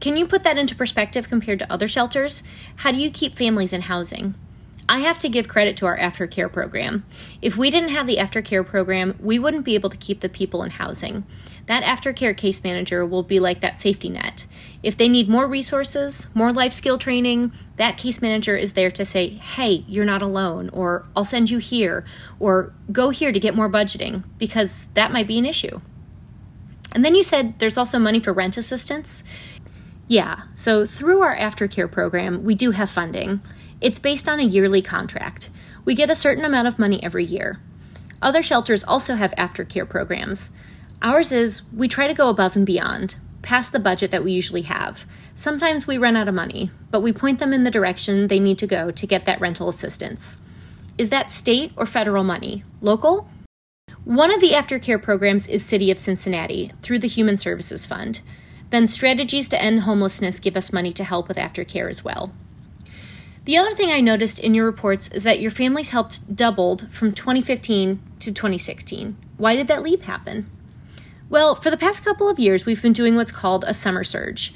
Can 0.00 0.16
you 0.16 0.26
put 0.26 0.42
that 0.42 0.58
into 0.58 0.74
perspective 0.74 1.28
compared 1.28 1.58
to 1.58 1.72
other 1.72 1.88
shelters? 1.88 2.42
How 2.76 2.92
do 2.92 2.98
you 2.98 3.10
keep 3.10 3.36
families 3.36 3.72
in 3.74 3.82
housing? 3.82 4.34
I 4.86 4.98
have 4.98 5.18
to 5.20 5.30
give 5.30 5.48
credit 5.48 5.76
to 5.78 5.86
our 5.86 5.96
aftercare 5.96 6.52
program. 6.52 7.04
If 7.40 7.56
we 7.56 7.70
didn't 7.70 7.88
have 7.90 8.06
the 8.06 8.18
aftercare 8.18 8.66
program, 8.66 9.16
we 9.18 9.38
wouldn't 9.38 9.64
be 9.64 9.74
able 9.74 9.88
to 9.88 9.96
keep 9.96 10.20
the 10.20 10.28
people 10.28 10.62
in 10.62 10.70
housing. 10.70 11.24
That 11.66 11.84
aftercare 11.84 12.36
case 12.36 12.62
manager 12.62 13.06
will 13.06 13.22
be 13.22 13.40
like 13.40 13.60
that 13.60 13.80
safety 13.80 14.10
net. 14.10 14.46
If 14.82 14.96
they 14.96 15.08
need 15.08 15.28
more 15.28 15.46
resources, 15.46 16.28
more 16.34 16.52
life 16.52 16.74
skill 16.74 16.98
training, 16.98 17.52
that 17.76 17.96
case 17.96 18.20
manager 18.20 18.56
is 18.56 18.74
there 18.74 18.90
to 18.90 19.04
say, 19.06 19.28
hey, 19.30 19.84
you're 19.88 20.04
not 20.04 20.20
alone, 20.20 20.68
or 20.70 21.06
I'll 21.16 21.24
send 21.24 21.48
you 21.48 21.58
here, 21.58 22.04
or 22.38 22.74
go 22.92 23.08
here 23.08 23.32
to 23.32 23.40
get 23.40 23.54
more 23.54 23.70
budgeting, 23.70 24.24
because 24.36 24.86
that 24.92 25.12
might 25.12 25.26
be 25.26 25.38
an 25.38 25.46
issue. 25.46 25.80
And 26.92 27.02
then 27.02 27.14
you 27.14 27.22
said 27.22 27.58
there's 27.58 27.78
also 27.78 27.98
money 27.98 28.20
for 28.20 28.34
rent 28.34 28.58
assistance. 28.58 29.24
Yeah, 30.06 30.42
so 30.52 30.84
through 30.84 31.22
our 31.22 31.34
aftercare 31.34 31.90
program, 31.90 32.44
we 32.44 32.54
do 32.54 32.72
have 32.72 32.90
funding. 32.90 33.40
It's 33.80 33.98
based 33.98 34.28
on 34.28 34.40
a 34.40 34.44
yearly 34.44 34.82
contract. 34.82 35.50
We 35.84 35.94
get 35.94 36.10
a 36.10 36.14
certain 36.14 36.44
amount 36.44 36.68
of 36.68 36.78
money 36.78 37.02
every 37.02 37.24
year. 37.24 37.60
Other 38.22 38.42
shelters 38.42 38.84
also 38.84 39.16
have 39.16 39.34
aftercare 39.36 39.88
programs. 39.88 40.50
Ours 41.02 41.32
is 41.32 41.62
we 41.72 41.88
try 41.88 42.06
to 42.06 42.14
go 42.14 42.28
above 42.28 42.56
and 42.56 42.64
beyond, 42.64 43.16
past 43.42 43.72
the 43.72 43.78
budget 43.78 44.10
that 44.10 44.24
we 44.24 44.32
usually 44.32 44.62
have. 44.62 45.04
Sometimes 45.34 45.86
we 45.86 45.98
run 45.98 46.16
out 46.16 46.28
of 46.28 46.34
money, 46.34 46.70
but 46.90 47.00
we 47.00 47.12
point 47.12 47.38
them 47.38 47.52
in 47.52 47.64
the 47.64 47.70
direction 47.70 48.28
they 48.28 48.40
need 48.40 48.58
to 48.58 48.66
go 48.66 48.90
to 48.90 49.06
get 49.06 49.26
that 49.26 49.40
rental 49.40 49.68
assistance. 49.68 50.38
Is 50.96 51.10
that 51.10 51.30
state 51.30 51.72
or 51.76 51.84
federal 51.84 52.24
money? 52.24 52.64
Local? 52.80 53.28
One 54.04 54.32
of 54.32 54.40
the 54.40 54.50
aftercare 54.50 55.02
programs 55.02 55.46
is 55.46 55.64
City 55.64 55.90
of 55.90 55.98
Cincinnati 55.98 56.70
through 56.82 57.00
the 57.00 57.08
Human 57.08 57.36
Services 57.36 57.84
Fund. 57.84 58.20
Then 58.70 58.86
Strategies 58.86 59.48
to 59.48 59.60
End 59.60 59.80
Homelessness 59.80 60.40
give 60.40 60.56
us 60.56 60.72
money 60.72 60.92
to 60.92 61.04
help 61.04 61.28
with 61.28 61.36
aftercare 61.36 61.90
as 61.90 62.04
well. 62.04 62.32
The 63.44 63.58
other 63.58 63.74
thing 63.74 63.90
I 63.90 64.00
noticed 64.00 64.40
in 64.40 64.54
your 64.54 64.64
reports 64.64 65.08
is 65.08 65.22
that 65.24 65.38
your 65.38 65.50
family's 65.50 65.90
helped 65.90 66.34
doubled 66.34 66.90
from 66.90 67.12
2015 67.12 68.00
to 68.20 68.32
2016. 68.32 69.18
Why 69.36 69.54
did 69.54 69.68
that 69.68 69.82
leap 69.82 70.04
happen? 70.04 70.50
Well, 71.28 71.54
for 71.54 71.70
the 71.70 71.76
past 71.76 72.04
couple 72.04 72.30
of 72.30 72.38
years, 72.38 72.64
we've 72.64 72.80
been 72.80 72.94
doing 72.94 73.16
what's 73.16 73.32
called 73.32 73.64
a 73.66 73.74
summer 73.74 74.02
surge. 74.02 74.54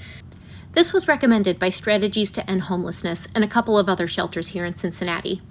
This 0.72 0.94
was 0.94 1.06
recommended 1.06 1.58
by 1.58 1.68
Strategies 1.68 2.30
to 2.30 2.50
End 2.50 2.62
Homelessness 2.62 3.28
and 3.34 3.44
a 3.44 3.48
couple 3.48 3.76
of 3.76 3.90
other 3.90 4.06
shelters 4.06 4.48
here 4.48 4.64
in 4.64 4.76
Cincinnati. 4.76 5.42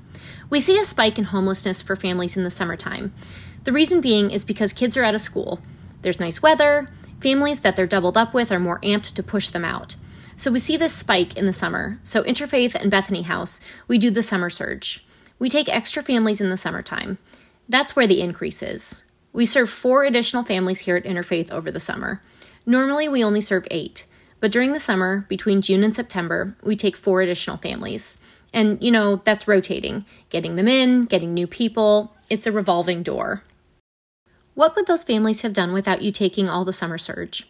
We 0.49 0.59
see 0.59 0.79
a 0.79 0.85
spike 0.85 1.19
in 1.19 1.25
homelessness 1.25 1.83
for 1.83 1.95
families 1.95 2.37
in 2.37 2.43
the 2.43 2.49
summertime. 2.49 3.13
The 3.65 3.73
reason 3.73 4.01
being 4.01 4.31
is 4.31 4.45
because 4.45 4.73
kids 4.73 4.97
are 4.97 5.03
out 5.03 5.15
of 5.15 5.21
school. 5.21 5.61
There's 6.01 6.19
nice 6.19 6.41
weather, 6.41 6.89
families 7.21 7.59
that 7.59 7.75
they're 7.75 7.85
doubled 7.85 8.17
up 8.17 8.33
with 8.33 8.51
are 8.51 8.59
more 8.59 8.79
amped 8.81 9.13
to 9.13 9.21
push 9.21 9.49
them 9.49 9.65
out. 9.65 9.95
So 10.37 10.51
we 10.51 10.59
see 10.59 10.77
this 10.77 10.93
spike 10.93 11.35
in 11.35 11.47
the 11.47 11.51
summer. 11.51 11.99
So 12.03 12.21
Interfaith 12.21 12.75
and 12.75 12.91
Bethany 12.91 13.23
House, 13.23 13.59
we 13.87 13.97
do 13.97 14.11
the 14.11 14.21
summer 14.21 14.51
surge. 14.51 15.03
We 15.39 15.49
take 15.49 15.67
extra 15.67 16.03
families 16.03 16.39
in 16.39 16.51
the 16.51 16.57
summertime. 16.57 17.17
That's 17.67 17.95
where 17.95 18.05
the 18.05 18.21
increase 18.21 18.61
is. 18.61 19.03
We 19.33 19.47
serve 19.47 19.67
four 19.67 20.03
additional 20.03 20.43
families 20.43 20.81
here 20.81 20.95
at 20.95 21.05
Interfaith 21.05 21.51
over 21.51 21.71
the 21.71 21.79
summer. 21.79 22.21
Normally, 22.67 23.07
we 23.07 23.23
only 23.23 23.41
serve 23.41 23.67
eight, 23.71 24.05
but 24.39 24.51
during 24.51 24.73
the 24.73 24.79
summer, 24.79 25.25
between 25.27 25.61
June 25.61 25.83
and 25.83 25.95
September, 25.95 26.55
we 26.61 26.75
take 26.75 26.95
four 26.95 27.21
additional 27.21 27.57
families. 27.57 28.19
And, 28.53 28.81
you 28.81 28.91
know, 28.91 29.15
that's 29.17 29.47
rotating, 29.47 30.05
getting 30.29 30.55
them 30.55 30.67
in, 30.67 31.05
getting 31.05 31.33
new 31.33 31.47
people. 31.47 32.15
It's 32.29 32.45
a 32.45 32.51
revolving 32.51 33.01
door. 33.01 33.43
What 34.53 34.75
would 34.75 34.85
those 34.85 35.03
families 35.03 35.41
have 35.41 35.53
done 35.53 35.73
without 35.73 36.03
you 36.03 36.11
taking 36.11 36.47
all 36.47 36.63
the 36.63 36.73
summer 36.73 36.99
surge? 36.99 37.47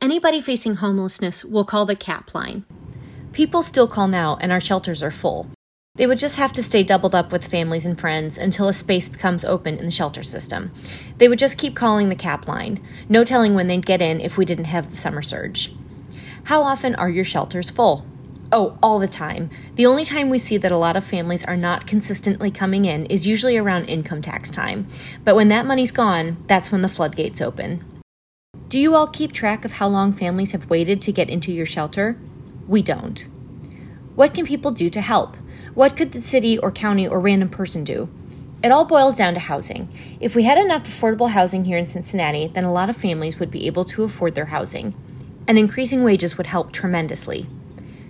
Anybody 0.00 0.40
facing 0.40 0.74
homelessness 0.74 1.44
will 1.44 1.64
call 1.64 1.86
the 1.86 1.96
CAP 1.96 2.34
line. 2.34 2.64
People 3.32 3.62
still 3.62 3.88
call 3.88 4.06
now, 4.06 4.36
and 4.40 4.52
our 4.52 4.60
shelters 4.60 5.02
are 5.02 5.10
full. 5.10 5.50
They 5.96 6.06
would 6.06 6.18
just 6.18 6.36
have 6.36 6.52
to 6.52 6.62
stay 6.62 6.82
doubled 6.82 7.14
up 7.14 7.32
with 7.32 7.48
families 7.48 7.86
and 7.86 7.98
friends 7.98 8.36
until 8.36 8.68
a 8.68 8.72
space 8.74 9.08
becomes 9.08 9.44
open 9.44 9.78
in 9.78 9.86
the 9.86 9.90
shelter 9.90 10.22
system. 10.22 10.70
They 11.16 11.28
would 11.28 11.38
just 11.38 11.56
keep 11.56 11.74
calling 11.74 12.08
the 12.10 12.14
CAP 12.14 12.46
line, 12.46 12.80
no 13.08 13.24
telling 13.24 13.54
when 13.54 13.66
they'd 13.68 13.86
get 13.86 14.02
in 14.02 14.20
if 14.20 14.36
we 14.36 14.44
didn't 14.44 14.66
have 14.66 14.90
the 14.90 14.98
summer 14.98 15.22
surge. 15.22 15.74
How 16.44 16.62
often 16.62 16.94
are 16.94 17.10
your 17.10 17.24
shelters 17.24 17.70
full? 17.70 18.06
Oh, 18.52 18.78
all 18.82 18.98
the 18.98 19.08
time. 19.08 19.50
The 19.74 19.86
only 19.86 20.04
time 20.04 20.28
we 20.28 20.38
see 20.38 20.58
that 20.58 20.70
a 20.70 20.76
lot 20.76 20.96
of 20.96 21.04
families 21.04 21.42
are 21.44 21.56
not 21.56 21.86
consistently 21.86 22.50
coming 22.50 22.84
in 22.84 23.06
is 23.06 23.26
usually 23.26 23.56
around 23.56 23.86
income 23.86 24.22
tax 24.22 24.50
time. 24.50 24.86
But 25.24 25.34
when 25.34 25.48
that 25.48 25.66
money's 25.66 25.90
gone, 25.90 26.44
that's 26.46 26.70
when 26.70 26.82
the 26.82 26.88
floodgates 26.88 27.40
open. 27.40 27.95
Do 28.68 28.80
you 28.80 28.96
all 28.96 29.06
keep 29.06 29.30
track 29.30 29.64
of 29.64 29.72
how 29.72 29.86
long 29.86 30.12
families 30.12 30.50
have 30.50 30.68
waited 30.68 31.00
to 31.02 31.12
get 31.12 31.30
into 31.30 31.52
your 31.52 31.66
shelter? 31.66 32.18
We 32.66 32.82
don't. 32.82 33.20
What 34.16 34.34
can 34.34 34.44
people 34.44 34.72
do 34.72 34.90
to 34.90 35.00
help? 35.00 35.36
What 35.74 35.96
could 35.96 36.10
the 36.10 36.20
city 36.20 36.58
or 36.58 36.72
county 36.72 37.06
or 37.06 37.20
random 37.20 37.48
person 37.48 37.84
do? 37.84 38.08
It 38.64 38.72
all 38.72 38.84
boils 38.84 39.16
down 39.16 39.34
to 39.34 39.40
housing. 39.40 39.88
If 40.18 40.34
we 40.34 40.42
had 40.42 40.58
enough 40.58 40.82
affordable 40.82 41.30
housing 41.30 41.66
here 41.66 41.78
in 41.78 41.86
Cincinnati, 41.86 42.48
then 42.48 42.64
a 42.64 42.72
lot 42.72 42.90
of 42.90 42.96
families 42.96 43.38
would 43.38 43.52
be 43.52 43.68
able 43.68 43.84
to 43.84 44.02
afford 44.02 44.34
their 44.34 44.46
housing. 44.46 44.94
And 45.46 45.60
increasing 45.60 46.02
wages 46.02 46.36
would 46.36 46.48
help 46.48 46.72
tremendously. 46.72 47.46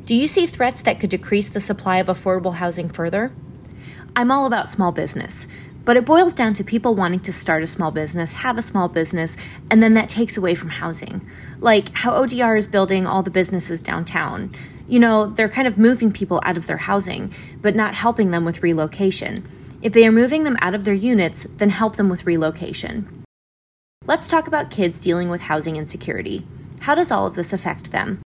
Do 0.07 0.15
you 0.15 0.27
see 0.27 0.47
threats 0.47 0.81
that 0.83 1.01
could 1.01 1.11
decrease 1.11 1.51
the 1.51 1.61
supply 1.61 1.99
of 1.99 2.07
affordable 2.07 2.55
housing 2.55 2.89
further? 2.89 3.31
I'm 4.15 4.31
all 4.31 4.47
about 4.47 4.73
small 4.73 4.91
business, 4.91 5.47
but 5.87 5.97
it 5.97 6.05
boils 6.05 6.35
down 6.35 6.53
to 6.53 6.63
people 6.63 6.95
wanting 6.95 7.21
to 7.21 7.33
start 7.33 7.63
a 7.63 7.67
small 7.67 7.91
business, 7.91 8.35
have 8.35 8.59
a 8.59 8.63
small 8.63 8.89
business, 8.89 9.39
and 9.71 9.83
then 9.83 9.95
that 9.95 10.11
takes 10.11 10.37
away 10.37 10.55
from 10.55 10.69
housing. 10.69 11.27
Like 11.59 11.95
how 11.95 12.13
ODR 12.13 12.59
is 12.59 12.69
building 12.69 13.07
all 13.07 13.23
the 13.23 13.31
businesses 13.31 13.81
downtown 13.81 14.55
you 14.89 15.01
know, 15.01 15.27
they're 15.27 15.49
kind 15.49 15.67
of 15.67 15.79
moving 15.79 16.13
people 16.13 16.41
out 16.45 16.57
of 16.57 16.67
their 16.67 16.77
housing, 16.77 17.33
but 17.61 17.75
not 17.75 17.95
helping 17.95 18.31
them 18.31 18.45
with 18.45 18.63
relocation. 18.63 19.47
If 19.83 19.93
they 19.93 20.07
are 20.07 20.13
moving 20.13 20.45
them 20.45 20.57
out 20.61 20.75
of 20.75 20.85
their 20.85 20.95
units, 20.95 21.47
then 21.57 21.71
help 21.71 21.97
them 21.97 22.09
with 22.09 22.27
relocation. 22.27 23.25
Let's 24.05 24.29
talk 24.29 24.47
about 24.47 24.71
kids 24.71 25.01
dealing 25.01 25.29
with 25.29 25.43
housing 25.43 25.77
insecurity. 25.77 26.47
How 26.81 26.95
does 26.95 27.11
all 27.11 27.27
of 27.27 27.35
this 27.35 27.53
affect 27.53 27.91
them? 27.91 28.23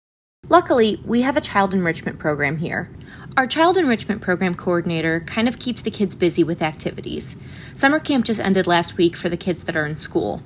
Luckily, 0.50 1.00
we 1.06 1.22
have 1.22 1.36
a 1.36 1.40
child 1.40 1.72
enrichment 1.72 2.18
program 2.18 2.58
here. 2.58 2.90
Our 3.36 3.46
child 3.46 3.78
enrichment 3.78 4.20
program 4.20 4.54
coordinator 4.54 5.20
kind 5.20 5.48
of 5.48 5.58
keeps 5.58 5.80
the 5.80 5.90
kids 5.90 6.14
busy 6.14 6.44
with 6.44 6.62
activities. 6.62 7.34
Summer 7.72 7.98
camp 7.98 8.26
just 8.26 8.38
ended 8.38 8.66
last 8.66 8.96
week 8.98 9.16
for 9.16 9.30
the 9.30 9.38
kids 9.38 9.64
that 9.64 9.74
are 9.74 9.86
in 9.86 9.96
school. 9.96 10.42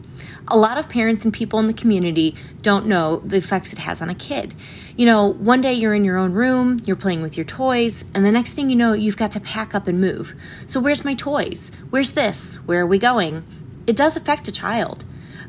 A 0.47 0.57
lot 0.57 0.79
of 0.79 0.89
parents 0.89 1.25
and 1.25 1.35
people 1.35 1.59
in 1.59 1.67
the 1.67 1.75
community 1.75 2.37
don't 2.63 2.87
know 2.87 3.17
the 3.19 3.37
effects 3.37 3.73
it 3.73 3.81
has 3.81 4.01
on 4.01 4.09
a 4.09 4.15
kid. 4.15 4.55
You 4.97 5.05
know, 5.05 5.27
one 5.27 5.61
day 5.61 5.75
you're 5.75 5.95
in 5.95 6.05
your 6.05 6.17
own 6.17 6.33
room, 6.33 6.81
you're 6.85 6.97
playing 6.97 7.21
with 7.21 7.37
your 7.37 7.45
toys, 7.45 8.05
and 8.15 8.25
the 8.25 8.33
next 8.33 8.53
thing 8.53 8.71
you 8.71 8.77
know, 8.77 8.93
you've 8.93 9.17
got 9.17 9.33
to 9.33 9.41
pack 9.41 9.75
up 9.75 9.89
and 9.89 10.01
move. 10.01 10.35
So, 10.67 10.81
where's 10.81 11.05
my 11.05 11.15
toys? 11.15 11.73
Where's 11.91 12.13
this? 12.13 12.57
Where 12.65 12.83
are 12.83 12.87
we 12.87 12.99
going? 12.99 13.43
It 13.87 13.97
does 13.97 14.17
affect 14.17 14.49
a 14.49 14.53
child. 14.53 15.05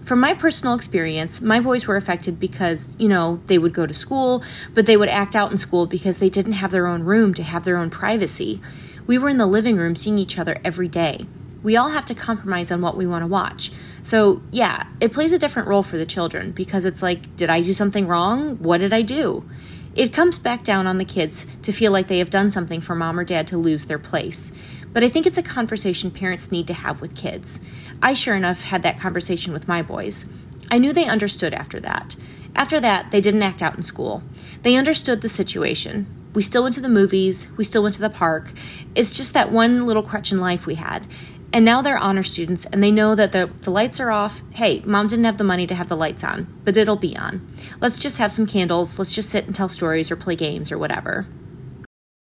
From 0.10 0.22
my 0.22 0.34
personal 0.34 0.74
experience, 0.74 1.40
my 1.40 1.60
boys 1.60 1.86
were 1.86 1.96
affected 1.96 2.40
because, 2.40 2.96
you 2.98 3.08
know, 3.08 3.42
they 3.46 3.60
would 3.60 3.76
go 3.76 3.86
to 3.86 3.94
school, 3.94 4.42
but 4.74 4.88
they 4.88 4.98
would 4.98 5.08
act 5.08 5.36
out 5.36 5.52
in 5.52 5.60
school 5.60 5.86
because 5.86 6.18
they 6.18 6.32
didn't 6.32 6.54
have 6.54 6.72
their 6.72 6.88
own 6.88 7.04
room 7.04 7.32
to 7.36 7.44
have 7.44 7.64
their 7.64 7.78
own 7.78 7.92
privacy. 7.92 8.60
We 9.06 9.20
were 9.20 9.30
in 9.30 9.38
the 9.38 9.46
living 9.46 9.78
room 9.78 9.96
seeing 9.96 10.18
each 10.18 10.40
other 10.40 10.58
every 10.66 10.88
day. 10.88 11.28
We 11.62 11.78
all 11.78 11.90
have 11.90 12.08
to 12.08 12.16
compromise 12.16 12.72
on 12.72 12.82
what 12.82 12.98
we 12.98 13.06
want 13.06 13.22
to 13.22 13.28
watch. 13.28 13.72
So, 14.02 14.42
yeah, 14.50 14.88
it 15.00 15.12
plays 15.12 15.32
a 15.32 15.38
different 15.38 15.68
role 15.68 15.84
for 15.84 16.00
the 16.00 16.08
children 16.08 16.54
because 16.54 16.86
it's 16.86 17.04
like, 17.04 17.36
did 17.36 17.52
I 17.52 17.62
do 17.62 17.72
something 17.72 18.08
wrong? 18.08 18.58
What 18.58 18.80
did 18.80 18.94
I 18.94 19.04
do? 19.04 19.48
It 19.96 20.14
comes 20.14 20.38
back 20.38 20.64
down 20.64 20.88
on 20.88 20.98
the 20.98 21.06
kids 21.06 21.48
to 21.64 21.72
feel 21.72 21.92
like 21.92 22.08
they 22.08 22.20
have 22.20 22.30
done 22.30 22.52
something 22.52 22.80
for 22.80 22.96
mom 22.96 23.20
or 23.20 23.24
dad 23.24 23.48
to 23.48 23.58
lose 23.58 23.86
their 23.86 24.00
place. 24.00 24.52
But 24.94 25.04
I 25.04 25.10
think 25.10 25.26
it's 25.26 25.38
a 25.38 25.44
conversation 25.44 26.12
parents 26.12 26.52
need 26.52 26.68
to 26.68 26.74
have 26.74 27.02
with 27.02 27.16
kids. 27.16 27.60
I 28.02 28.14
sure 28.14 28.36
enough 28.36 28.64
had 28.64 28.84
that 28.84 29.00
conversation 29.00 29.52
with 29.52 29.68
my 29.68 29.82
boys. 29.82 30.26
I 30.72 30.78
knew 30.78 30.94
they 30.94 31.06
understood 31.06 31.54
after 31.54 31.80
that. 31.80 32.16
After 32.56 32.80
that, 32.80 33.12
they 33.12 33.22
didn't 33.22 33.44
act 33.44 33.62
out 33.62 33.76
in 33.76 33.84
school. 33.84 34.24
They 34.62 34.76
understood 34.76 35.22
the 35.22 35.30
situation. 35.30 36.08
We 36.34 36.42
still 36.44 36.64
went 36.64 36.76
to 36.76 36.82
the 36.82 36.90
movies, 36.90 37.48
we 37.58 37.64
still 37.64 37.82
went 37.82 37.96
to 37.96 38.02
the 38.02 38.10
park. 38.10 38.52
It's 38.94 39.16
just 39.16 39.34
that 39.34 39.52
one 39.52 39.88
little 39.88 40.04
crutch 40.04 40.32
in 40.32 40.40
life 40.40 40.66
we 40.66 40.76
had. 40.76 41.08
And 41.52 41.66
now 41.66 41.82
they're 41.82 41.98
honor 41.98 42.24
students 42.24 42.66
and 42.66 42.84
they 42.84 42.92
know 42.92 43.16
that 43.16 43.32
the, 43.32 43.50
the 43.62 43.72
lights 43.72 44.00
are 44.00 44.12
off. 44.12 44.42
Hey, 44.52 44.82
mom 44.86 45.08
didn't 45.08 45.26
have 45.26 45.40
the 45.40 45.44
money 45.44 45.66
to 45.66 45.76
have 45.76 45.90
the 45.90 45.98
lights 45.98 46.24
on, 46.24 46.46
but 46.64 46.78
it'll 46.78 46.96
be 46.96 47.18
on. 47.18 47.52
Let's 47.82 47.98
just 47.98 48.20
have 48.20 48.32
some 48.32 48.46
candles. 48.46 49.00
Let's 49.00 49.16
just 49.16 49.30
sit 49.30 49.46
and 49.46 49.56
tell 49.56 49.70
stories 49.70 50.12
or 50.12 50.16
play 50.16 50.36
games 50.36 50.72
or 50.72 50.78
whatever. 50.78 51.28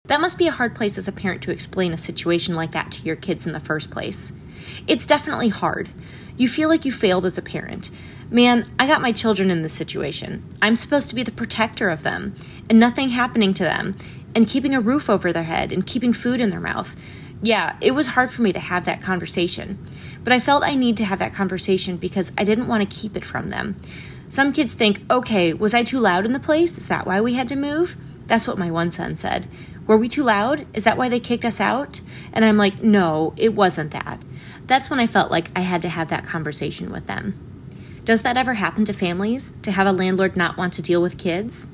That 0.05 0.21
must 0.21 0.39
be 0.39 0.47
a 0.47 0.53
hard 0.53 0.75
place 0.75 0.97
as 0.97 1.09
a 1.09 1.13
parent 1.13 1.43
to 1.43 1.51
explain 1.51 1.93
a 1.93 1.97
situation 1.97 2.55
like 2.55 2.73
that 2.73 2.91
to 2.93 3.03
your 3.03 3.17
kids 3.17 3.47
in 3.47 3.53
the 3.53 3.61
first 3.61 3.91
place. 3.91 4.33
It's 4.87 5.07
definitely 5.07 5.49
hard. 5.49 5.89
You 6.37 6.49
feel 6.49 6.69
like 6.69 6.85
you 6.85 6.93
failed 6.93 7.27
as 7.27 7.39
a 7.39 7.43
parent. 7.43 7.91
Man, 8.31 8.71
I 8.79 8.87
got 8.87 9.03
my 9.03 9.13
children 9.13 9.51
in 9.51 9.63
this 9.63 9.73
situation. 9.73 10.45
I'm 10.63 10.77
supposed 10.77 11.09
to 11.09 11.15
be 11.15 11.23
the 11.23 11.33
protector 11.33 11.91
of 11.91 12.03
them, 12.03 12.35
and 12.69 12.79
nothing 12.79 13.11
happening 13.11 13.55
to 13.55 13.65
them, 13.65 13.97
and 14.35 14.49
keeping 14.49 14.75
a 14.75 14.81
roof 14.81 15.11
over 15.11 15.33
their 15.33 15.43
head, 15.43 15.73
and 15.73 15.87
keeping 15.87 16.13
food 16.13 16.41
in 16.41 16.51
their 16.51 16.61
mouth. 16.61 16.97
Yeah, 17.43 17.77
it 17.81 17.93
was 17.93 18.09
hard 18.09 18.31
for 18.31 18.43
me 18.43 18.53
to 18.53 18.61
have 18.61 18.85
that 18.85 19.01
conversation, 19.01 19.79
but 20.23 20.33
I 20.33 20.41
felt 20.41 20.63
I 20.63 20.75
need 20.75 20.97
to 20.99 21.05
have 21.05 21.19
that 21.21 21.33
conversation 21.33 21.97
because 21.97 22.33
I 22.37 22.45
didn't 22.45 22.69
want 22.69 22.83
to 22.83 23.01
keep 23.01 23.17
it 23.17 23.25
from 23.25 23.49
them. 23.49 23.77
Some 24.29 24.53
kids 24.53 24.75
think, 24.75 25.03
okay, 25.11 25.55
was 25.55 25.73
I 25.73 25.83
too 25.83 25.99
loud 25.99 26.27
in 26.27 26.33
the 26.33 26.39
place? 26.41 26.77
Is 26.77 26.87
that 26.87 27.07
why 27.07 27.21
we 27.21 27.35
had 27.35 27.49
to 27.49 27.57
move? 27.57 27.97
That's 28.27 28.47
what 28.47 28.59
my 28.59 28.71
one 28.71 28.93
son 28.93 29.17
said. 29.17 29.49
Were 29.87 29.97
we 29.97 30.07
too 30.07 30.23
loud? 30.23 30.67
Is 30.75 30.85
that 30.85 30.97
why 30.97 31.09
they 31.09 31.19
kicked 31.19 31.45
us 31.45 31.61
out? 31.61 32.01
And 32.33 32.45
I'm 32.45 32.57
like, 32.57 32.83
No, 32.83 33.35
it 33.37 33.55
wasn't 33.55 33.91
that. 33.91 34.23
That's 34.67 34.89
when 34.89 35.01
I 35.01 35.09
felt 35.09 35.33
like 35.33 35.51
I 35.57 35.61
had 35.61 35.83
to 35.83 35.89
have 35.89 36.11
that 36.11 36.27
conversation 36.27 36.93
with 36.93 37.07
them. 37.07 37.35
Does 38.05 38.23
that 38.23 38.37
ever 38.37 38.55
happen 38.55 38.85
to 38.85 38.93
families? 38.93 39.53
To 39.63 39.73
have 39.73 39.87
a 39.87 39.93
landlord 39.93 40.37
not 40.37 40.57
want 40.57 40.75
to 40.75 40.83
deal 40.83 41.03
with 41.03 41.19
kids? 41.19 41.67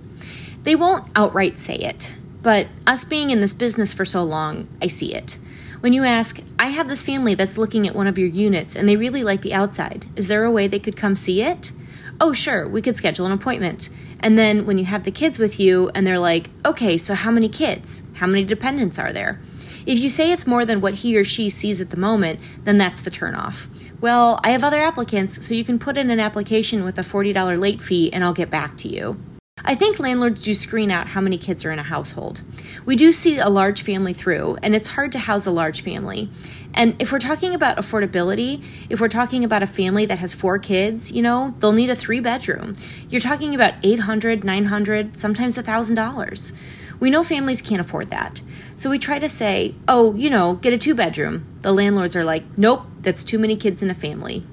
They 0.63 0.75
won't 0.75 1.07
outright 1.15 1.59
say 1.59 1.77
it, 1.77 2.15
but 2.41 2.69
us 2.87 3.05
being 3.05 3.31
in 3.31 3.41
this 3.41 3.53
business 3.53 3.93
for 3.93 4.05
so 4.05 4.25
long, 4.25 4.67
I 4.81 4.87
see 4.87 5.15
it. 5.15 5.39
When 5.81 5.93
you 5.93 6.05
ask, 6.05 6.41
I 6.59 6.69
have 6.69 6.89
this 6.89 7.03
family 7.03 7.35
that's 7.35 7.59
looking 7.59 7.87
at 7.87 7.95
one 7.95 8.07
of 8.07 8.19
your 8.19 8.29
units 8.29 8.75
and 8.75 8.89
they 8.89 8.97
really 8.97 9.23
like 9.23 9.43
the 9.43 9.53
outside, 9.53 10.07
is 10.17 10.27
there 10.27 10.45
a 10.45 10.51
way 10.51 10.67
they 10.67 10.79
could 10.79 10.97
come 10.97 11.15
see 11.15 11.43
it? 11.43 11.71
Oh, 12.19 12.33
sure, 12.33 12.67
we 12.67 12.81
could 12.81 12.97
schedule 12.97 13.27
an 13.27 13.33
appointment. 13.33 13.91
And 14.21 14.39
then 14.39 14.65
when 14.65 14.79
you 14.79 14.87
have 14.87 15.05
the 15.05 15.11
kids 15.11 15.39
with 15.39 15.61
you 15.61 15.91
and 15.95 16.07
they're 16.07 16.19
like, 16.19 16.49
okay, 16.65 16.97
so 16.97 17.15
how 17.15 17.31
many 17.31 17.51
kids? 17.51 18.03
How 18.15 18.27
many 18.27 18.43
dependents 18.43 18.99
are 18.99 19.13
there? 19.13 19.39
If 19.85 19.99
you 19.99 20.09
say 20.09 20.33
it's 20.33 20.47
more 20.47 20.65
than 20.65 20.81
what 20.81 20.95
he 20.95 21.17
or 21.17 21.25
she 21.25 21.51
sees 21.51 21.81
at 21.81 21.91
the 21.91 21.97
moment, 21.97 22.41
then 22.65 22.79
that's 22.79 23.03
the 23.03 23.11
turnoff. 23.11 23.69
Well, 24.01 24.41
I 24.43 24.51
have 24.51 24.65
other 24.65 24.81
applicants, 24.81 25.47
so 25.47 25.55
you 25.55 25.65
can 25.65 25.79
put 25.79 25.99
in 25.99 26.11
an 26.11 26.21
application 26.21 26.85
with 26.85 26.99
a 26.99 27.03
$40 27.03 27.61
late 27.61 27.83
fee 27.83 28.11
and 28.13 28.25
I'll 28.25 28.33
get 28.33 28.51
back 28.51 28.79
to 28.79 28.89
you. 28.89 29.21
I 29.69 29.75
think 29.75 29.99
landlords 29.99 30.43
do 30.43 30.55
screen 30.55 30.93
out 30.93 31.09
how 31.09 31.21
many 31.21 31.37
kids 31.37 31.65
are 31.65 31.73
in 31.73 31.81
a 31.81 31.83
household. 31.83 32.43
We 32.85 32.95
do 32.95 33.13
see 33.13 33.39
a 33.39 33.49
large 33.49 33.83
family 33.83 34.13
through, 34.13 34.59
and 34.63 34.77
it's 34.77 34.91
hard 34.91 35.11
to 35.11 35.19
house 35.19 35.45
a 35.45 35.51
large 35.51 35.81
family. 35.81 36.31
And 36.73 36.95
if 37.01 37.11
we're 37.11 37.19
talking 37.19 37.53
about 37.53 37.77
affordability, 37.77 38.63
if 38.89 39.01
we're 39.01 39.09
talking 39.09 39.43
about 39.43 39.65
a 39.65 39.67
family 39.67 40.07
that 40.07 40.21
has 40.21 40.35
four 40.35 40.61
kids, 40.61 41.11
you 41.11 41.21
know, 41.21 41.53
they'll 41.59 41.73
need 41.73 41.91
a 41.91 41.97
three 41.97 42.21
bedroom. 42.21 42.75
You're 43.11 43.21
talking 43.21 43.57
about 43.57 43.75
800, 43.83 44.45
900, 44.45 45.17
sometimes 45.17 45.59
$1,000. 45.59 46.53
We 47.01 47.11
know 47.11 47.25
families 47.25 47.61
can't 47.61 47.81
afford 47.81 48.11
that. 48.11 48.43
So 48.77 48.89
we 48.89 49.01
try 49.01 49.19
to 49.19 49.29
say, 49.29 49.75
oh, 49.89 50.15
you 50.15 50.31
know, 50.31 50.55
get 50.55 50.75
a 50.75 50.79
two 50.79 50.95
bedroom. 50.95 51.45
The 51.63 51.73
landlords 51.73 52.15
are 52.15 52.25
like, 52.25 52.45
nope, 52.57 52.83
that's 53.01 53.25
too 53.25 53.39
many 53.41 53.57
kids 53.57 53.83
in 53.83 53.91
a 53.91 53.95
family. 53.95 54.47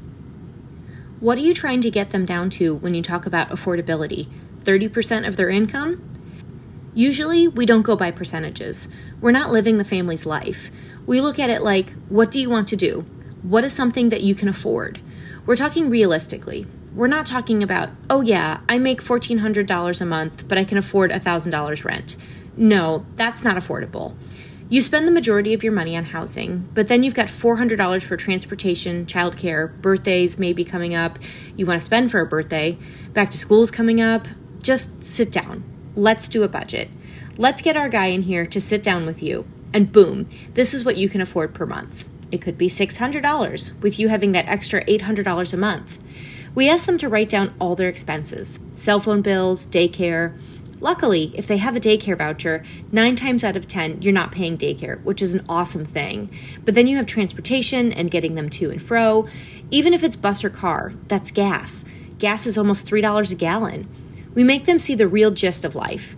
What 1.19 1.37
are 1.37 1.41
you 1.41 1.53
trying 1.53 1.81
to 1.81 1.91
get 1.91 2.09
them 2.09 2.25
down 2.25 2.49
to 2.51 2.73
when 2.73 2.95
you 2.95 3.03
talk 3.03 3.27
about 3.27 3.49
affordability? 3.49 4.27
30% 4.63 5.27
of 5.27 5.35
their 5.35 5.49
income? 5.49 6.01
Usually, 6.93 7.47
we 7.47 7.65
don't 7.65 7.81
go 7.81 7.95
by 7.95 8.11
percentages. 8.11 8.87
We're 9.19 9.31
not 9.31 9.51
living 9.51 9.77
the 9.77 9.83
family's 9.83 10.25
life. 10.25 10.69
We 11.05 11.21
look 11.21 11.39
at 11.39 11.49
it 11.49 11.61
like, 11.61 11.93
what 12.07 12.29
do 12.29 12.39
you 12.39 12.49
want 12.49 12.67
to 12.69 12.75
do? 12.75 13.05
What 13.41 13.63
is 13.63 13.73
something 13.73 14.09
that 14.09 14.21
you 14.21 14.35
can 14.35 14.47
afford? 14.47 14.99
We're 15.45 15.55
talking 15.55 15.89
realistically. 15.89 16.67
We're 16.93 17.07
not 17.07 17.25
talking 17.25 17.63
about, 17.63 17.89
oh 18.09 18.21
yeah, 18.21 18.61
I 18.69 18.77
make 18.77 19.01
$1,400 19.01 20.01
a 20.01 20.05
month, 20.05 20.47
but 20.47 20.57
I 20.57 20.63
can 20.63 20.77
afford 20.77 21.11
$1,000 21.11 21.83
rent. 21.83 22.15
No, 22.55 23.05
that's 23.15 23.43
not 23.43 23.55
affordable. 23.55 24.15
You 24.69 24.81
spend 24.81 25.07
the 25.07 25.11
majority 25.11 25.53
of 25.53 25.63
your 25.63 25.73
money 25.73 25.97
on 25.97 26.05
housing, 26.05 26.69
but 26.73 26.87
then 26.87 27.03
you've 27.03 27.13
got 27.13 27.27
$400 27.27 28.03
for 28.03 28.15
transportation, 28.15 29.05
childcare, 29.05 29.75
birthdays 29.81 30.39
may 30.39 30.53
be 30.53 30.63
coming 30.63 30.95
up, 30.95 31.19
you 31.57 31.65
want 31.65 31.79
to 31.79 31.85
spend 31.85 32.11
for 32.11 32.19
a 32.19 32.25
birthday, 32.25 32.77
back 33.11 33.29
to 33.31 33.37
school's 33.37 33.71
coming 33.71 33.99
up. 33.99 34.27
Just 34.63 35.03
sit 35.03 35.29
down. 35.29 35.63
Let's 35.93 36.29
do 36.29 36.43
a 36.43 36.47
budget. 36.47 36.89
Let's 37.37 37.61
get 37.61 37.75
our 37.75 37.89
guy 37.89 38.05
in 38.07 38.21
here 38.21 38.45
to 38.45 38.61
sit 38.61 38.81
down 38.81 39.05
with 39.05 39.21
you, 39.21 39.45
and 39.73 39.91
boom, 39.91 40.29
this 40.53 40.73
is 40.73 40.85
what 40.85 40.95
you 40.95 41.09
can 41.09 41.19
afford 41.19 41.53
per 41.53 41.65
month. 41.65 42.07
It 42.31 42.41
could 42.41 42.57
be 42.57 42.69
$600, 42.69 43.81
with 43.81 43.99
you 43.99 44.07
having 44.07 44.31
that 44.31 44.47
extra 44.47 44.83
$800 44.85 45.53
a 45.53 45.57
month. 45.57 45.99
We 46.55 46.69
ask 46.69 46.85
them 46.85 46.97
to 46.99 47.09
write 47.09 47.27
down 47.27 47.53
all 47.59 47.75
their 47.75 47.89
expenses 47.89 48.57
cell 48.75 49.01
phone 49.01 49.21
bills, 49.21 49.65
daycare. 49.67 50.39
Luckily, 50.79 51.33
if 51.35 51.45
they 51.45 51.57
have 51.57 51.75
a 51.75 51.81
daycare 51.81 52.17
voucher, 52.17 52.63
nine 52.89 53.17
times 53.17 53.43
out 53.43 53.57
of 53.57 53.67
10, 53.67 54.01
you're 54.01 54.13
not 54.13 54.31
paying 54.31 54.57
daycare, 54.57 55.03
which 55.03 55.21
is 55.21 55.33
an 55.33 55.43
awesome 55.49 55.83
thing. 55.83 56.31
But 56.63 56.73
then 56.75 56.87
you 56.87 56.95
have 56.95 57.05
transportation 57.05 57.91
and 57.91 58.09
getting 58.09 58.35
them 58.35 58.49
to 58.51 58.71
and 58.71 58.81
fro. 58.81 59.27
Even 59.71 59.93
if 59.93 60.03
it's 60.03 60.15
bus 60.15 60.43
or 60.43 60.49
car, 60.49 60.93
that's 61.09 61.31
gas. 61.31 61.83
Gas 62.17 62.45
is 62.45 62.57
almost 62.57 62.87
$3 62.87 63.31
a 63.31 63.35
gallon. 63.35 63.89
We 64.33 64.43
make 64.43 64.65
them 64.65 64.79
see 64.79 64.95
the 64.95 65.07
real 65.07 65.31
gist 65.31 65.63
of 65.63 65.75
life. 65.75 66.15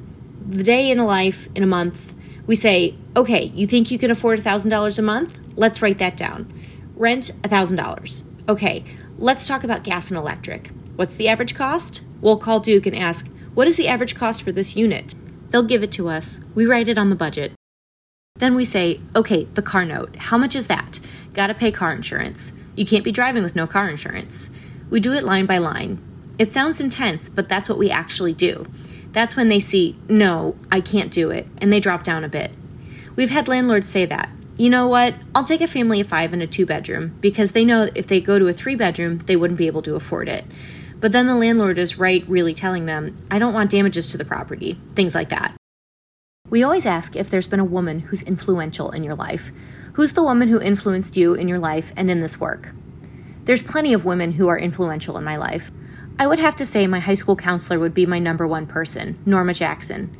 The 0.48 0.64
day 0.64 0.90
in 0.90 1.00
a 1.00 1.06
life, 1.06 1.48
in 1.56 1.64
a 1.64 1.68
month, 1.68 2.14
we 2.48 2.56
say, 2.56 2.96
okay, 3.16 3.46
you 3.56 3.66
think 3.68 3.92
you 3.92 3.98
can 3.98 4.12
afford 4.12 4.40
$1,000 4.40 5.00
a 5.00 5.02
month? 5.02 5.40
Let's 5.56 5.82
write 5.82 5.98
that 5.98 6.16
down. 6.16 6.54
Rent 6.96 7.32
$1,000. 7.42 8.24
Okay, 8.48 8.84
let's 9.18 9.48
talk 9.48 9.64
about 9.64 9.84
gas 9.84 10.10
and 10.10 10.18
electric. 10.18 10.70
What's 10.96 11.16
the 11.16 11.28
average 11.28 11.56
cost? 11.56 12.04
We'll 12.22 12.38
call 12.38 12.60
Duke 12.60 12.86
and 12.86 12.96
ask, 12.96 13.28
what 13.54 13.68
is 13.68 13.78
the 13.78 13.88
average 13.88 14.16
cost 14.16 14.44
for 14.44 14.52
this 14.52 14.76
unit? 14.76 15.16
They'll 15.50 15.64
give 15.64 15.84
it 15.84 15.92
to 15.94 16.10
us. 16.10 16.40
We 16.54 16.66
write 16.66 16.88
it 16.88 16.98
on 16.98 17.10
the 17.10 17.16
budget. 17.16 17.54
Then 18.36 18.56
we 18.56 18.66
say, 18.66 19.00
okay, 19.16 19.46
the 19.54 19.62
car 19.62 19.86
note. 19.86 20.16
How 20.18 20.38
much 20.38 20.56
is 20.56 20.68
that? 20.68 21.00
Gotta 21.34 21.54
pay 21.54 21.72
car 21.72 21.94
insurance. 21.94 22.54
You 22.76 22.86
can't 22.86 23.04
be 23.04 23.12
driving 23.12 23.44
with 23.44 23.56
no 23.56 23.66
car 23.66 23.90
insurance. 23.90 24.50
We 24.90 25.00
do 25.00 25.14
it 25.14 25.24
line 25.24 25.46
by 25.46 25.58
line. 25.58 26.00
It 26.38 26.54
sounds 26.54 26.82
intense, 26.82 27.30
but 27.30 27.48
that's 27.48 27.70
what 27.70 27.78
we 27.78 27.90
actually 27.90 28.34
do. 28.34 28.66
That's 29.12 29.38
when 29.38 29.48
they 29.48 29.60
see, 29.60 29.98
no, 30.10 30.56
I 30.72 30.82
can't 30.82 31.12
do 31.12 31.32
it, 31.32 31.48
and 31.60 31.72
they 31.72 31.80
drop 31.80 32.04
down 32.04 32.26
a 32.26 32.30
bit. 32.30 32.52
We've 33.16 33.30
had 33.30 33.48
landlords 33.48 33.88
say 33.88 34.06
that. 34.06 34.30
You 34.58 34.70
know 34.70 34.88
what? 34.88 35.16
I'll 35.34 35.44
take 35.46 35.62
a 35.62 35.68
family 35.68 36.02
of 36.02 36.08
five 36.08 36.34
in 36.34 36.42
a 36.42 36.48
two 36.48 36.66
bedroom 36.66 37.16
because 37.22 37.52
they 37.52 37.64
know 37.64 37.90
if 37.96 38.08
they 38.08 38.20
go 38.20 38.40
to 38.40 38.48
a 38.48 38.54
three 38.54 38.76
bedroom, 38.76 39.20
they 39.20 39.36
wouldn't 39.36 39.58
be 39.58 39.68
able 39.68 39.82
to 39.84 39.96
afford 39.96 40.28
it. 40.28 40.46
But 41.00 41.12
then 41.12 41.28
the 41.28 41.36
landlord 41.36 41.78
is 41.78 41.98
right, 41.98 42.28
really 42.28 42.54
telling 42.54 42.86
them, 42.86 43.18
I 43.30 43.40
don't 43.40 43.54
want 43.54 43.70
damages 43.70 44.12
to 44.12 44.18
the 44.18 44.26
property, 44.26 44.78
things 44.94 45.16
like 45.16 45.30
that. 45.30 45.56
We 46.50 46.64
always 46.64 46.86
ask 46.86 47.16
if 47.16 47.30
there's 47.30 47.48
been 47.48 47.60
a 47.60 47.66
woman 47.66 48.00
who's 48.02 48.22
influential 48.22 48.92
in 48.92 49.04
your 49.04 49.16
life. 49.16 49.52
Who's 49.94 50.14
the 50.14 50.24
woman 50.24 50.50
who 50.50 50.62
influenced 50.62 51.18
you 51.18 51.34
in 51.34 51.48
your 51.48 51.60
life 51.60 51.92
and 51.96 52.12
in 52.12 52.22
this 52.22 52.40
work? 52.40 52.74
There's 53.46 53.64
plenty 53.64 53.94
of 53.94 54.06
women 54.06 54.34
who 54.34 54.48
are 54.48 54.58
influential 54.58 55.18
in 55.18 55.24
my 55.24 55.36
life. 55.38 55.72
I 56.18 56.28
would 56.28 56.40
have 56.40 56.56
to 56.58 56.66
say 56.66 56.88
my 56.88 57.00
high 57.00 57.14
school 57.14 57.36
counselor 57.36 57.78
would 57.78 57.94
be 57.94 58.06
my 58.06 58.20
number 58.20 58.48
one 58.48 58.68
person, 58.68 59.20
Norma 59.26 59.54
Jackson. 59.54 60.16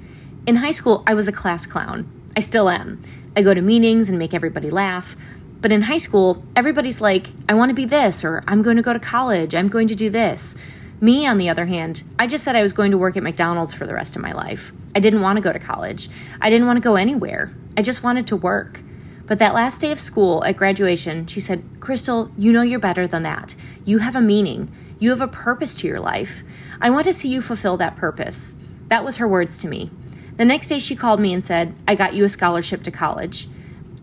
In 0.46 0.58
high 0.58 0.72
school, 0.72 1.04
I 1.08 1.14
was 1.14 1.30
a 1.30 1.32
class 1.32 1.66
clown. 1.66 2.10
I 2.36 2.42
still 2.42 2.70
am. 2.70 3.02
I 3.34 3.42
go 3.42 3.54
to 3.54 3.62
meetings 3.62 4.10
and 4.10 4.20
make 4.20 4.34
everybody 4.34 4.70
laugh. 4.70 5.16
But 5.62 5.72
in 5.72 5.84
high 5.84 5.98
school, 5.98 6.44
everybody's 6.54 7.00
like, 7.00 7.28
I 7.48 7.54
want 7.54 7.70
to 7.70 7.74
be 7.74 7.86
this, 7.86 8.26
or 8.26 8.44
I'm 8.46 8.62
going 8.62 8.76
to 8.76 8.84
go 8.84 8.92
to 8.92 9.00
college, 9.00 9.56
I'm 9.56 9.70
going 9.70 9.88
to 9.88 9.96
do 9.96 10.10
this. 10.10 10.54
Me, 11.00 11.26
on 11.26 11.38
the 11.38 11.48
other 11.48 11.66
hand, 11.66 12.04
I 12.20 12.28
just 12.28 12.44
said 12.44 12.58
I 12.58 12.62
was 12.62 12.74
going 12.74 12.92
to 12.92 12.98
work 12.98 13.16
at 13.16 13.24
McDonald's 13.24 13.74
for 13.74 13.88
the 13.88 13.94
rest 13.94 14.18
of 14.18 14.22
my 14.22 14.34
life. 14.34 14.74
I 14.96 15.00
didn't 15.00 15.22
want 15.22 15.38
to 15.38 15.42
go 15.42 15.54
to 15.54 15.60
college. 15.60 16.10
I 16.42 16.50
didn't 16.50 16.68
want 16.68 16.76
to 16.76 16.82
go 16.82 16.96
anywhere. 16.96 17.54
I 17.78 17.82
just 17.82 18.04
wanted 18.04 18.28
to 18.28 18.36
work. 18.36 18.82
But 19.28 19.40
that 19.40 19.54
last 19.54 19.80
day 19.80 19.94
of 19.94 20.00
school 20.02 20.44
at 20.44 20.58
graduation, 20.58 21.26
she 21.28 21.40
said, 21.40 21.64
Crystal, 21.80 22.32
you 22.38 22.52
know 22.52 22.62
you're 22.62 22.80
better 22.80 23.08
than 23.08 23.24
that. 23.24 23.56
You 23.86 24.00
have 24.00 24.16
a 24.16 24.22
meaning. 24.22 24.72
You 25.00 25.10
have 25.10 25.22
a 25.22 25.28
purpose 25.28 25.76
to 25.76 25.88
your 25.88 26.00
life. 26.00 26.44
I 26.80 26.90
want 26.90 27.06
to 27.06 27.14
see 27.14 27.30
you 27.30 27.42
fulfill 27.42 27.78
that 27.78 27.96
purpose. 27.96 28.56
That 28.88 29.04
was 29.04 29.18
her 29.18 29.28
words 29.28 29.58
to 29.60 29.68
me. 29.68 29.92
The 30.38 30.46
next 30.46 30.68
day, 30.68 30.80
she 30.80 30.96
called 30.96 31.20
me 31.20 31.34
and 31.34 31.44
said, 31.44 31.76
I 31.88 31.96
got 31.96 32.14
you 32.14 32.24
a 32.24 32.30
scholarship 32.30 32.84
to 32.84 32.92
college. 32.92 33.48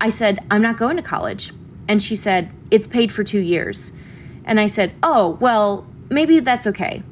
I 0.01 0.09
said, 0.09 0.45
I'm 0.51 0.63
not 0.63 0.77
going 0.77 0.97
to 0.97 1.03
college. 1.03 1.53
And 1.89 2.03
she 2.03 2.17
said, 2.17 2.51
It's 2.71 2.87
paid 2.87 3.13
for 3.13 3.25
two 3.25 3.41
years. 3.41 3.93
And 4.45 4.59
I 4.59 4.67
said, 4.67 4.95
Oh, 5.03 5.37
well, 5.41 5.87
maybe 6.11 6.41
that's 6.41 6.67
okay. 6.67 7.03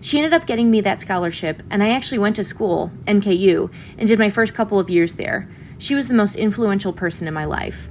She 0.00 0.18
ended 0.18 0.32
up 0.32 0.46
getting 0.46 0.68
me 0.68 0.80
that 0.80 1.00
scholarship, 1.00 1.62
and 1.70 1.80
I 1.80 1.90
actually 1.90 2.18
went 2.18 2.34
to 2.36 2.44
school, 2.44 2.90
NKU, 3.04 3.72
and 3.96 4.08
did 4.08 4.18
my 4.18 4.30
first 4.30 4.52
couple 4.52 4.80
of 4.80 4.90
years 4.90 5.12
there. 5.12 5.48
She 5.78 5.94
was 5.94 6.08
the 6.08 6.14
most 6.14 6.34
influential 6.34 6.92
person 6.92 7.28
in 7.28 7.34
my 7.34 7.44
life. 7.44 7.88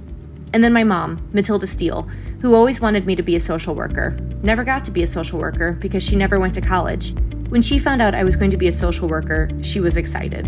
And 0.52 0.62
then 0.62 0.72
my 0.72 0.84
mom, 0.84 1.26
Matilda 1.32 1.66
Steele, 1.66 2.02
who 2.40 2.54
always 2.54 2.80
wanted 2.80 3.06
me 3.06 3.16
to 3.16 3.22
be 3.22 3.36
a 3.36 3.40
social 3.40 3.74
worker. 3.74 4.10
Never 4.42 4.64
got 4.64 4.84
to 4.84 4.90
be 4.90 5.02
a 5.02 5.06
social 5.06 5.38
worker 5.38 5.72
because 5.72 6.02
she 6.02 6.16
never 6.16 6.38
went 6.38 6.54
to 6.54 6.60
college. 6.60 7.14
When 7.48 7.62
she 7.62 7.78
found 7.78 8.02
out 8.02 8.14
I 8.14 8.24
was 8.24 8.36
going 8.36 8.50
to 8.50 8.56
be 8.56 8.68
a 8.68 8.72
social 8.72 9.08
worker, 9.08 9.50
she 9.62 9.80
was 9.80 9.96
excited. 9.96 10.46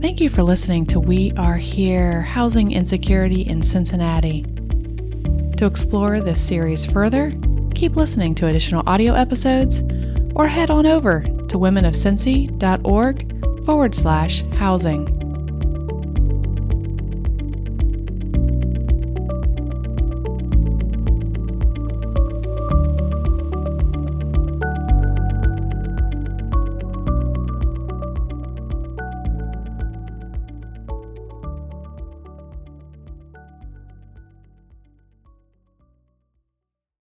Thank 0.00 0.20
you 0.20 0.28
for 0.28 0.42
listening 0.42 0.84
to 0.86 1.00
We 1.00 1.32
Are 1.36 1.56
Here 1.56 2.22
Housing 2.22 2.70
Insecurity 2.70 3.42
in 3.42 3.62
Cincinnati. 3.62 4.42
To 5.56 5.66
explore 5.66 6.20
this 6.20 6.40
series 6.40 6.86
further, 6.86 7.32
keep 7.74 7.96
listening 7.96 8.34
to 8.36 8.46
additional 8.46 8.84
audio 8.86 9.14
episodes 9.14 9.82
or 10.36 10.46
head 10.46 10.70
on 10.70 10.86
over 10.86 11.22
to 11.22 11.58
womenofcincy.org 11.58 13.64
forward 13.64 13.94
slash 13.94 14.42
housing. 14.52 15.17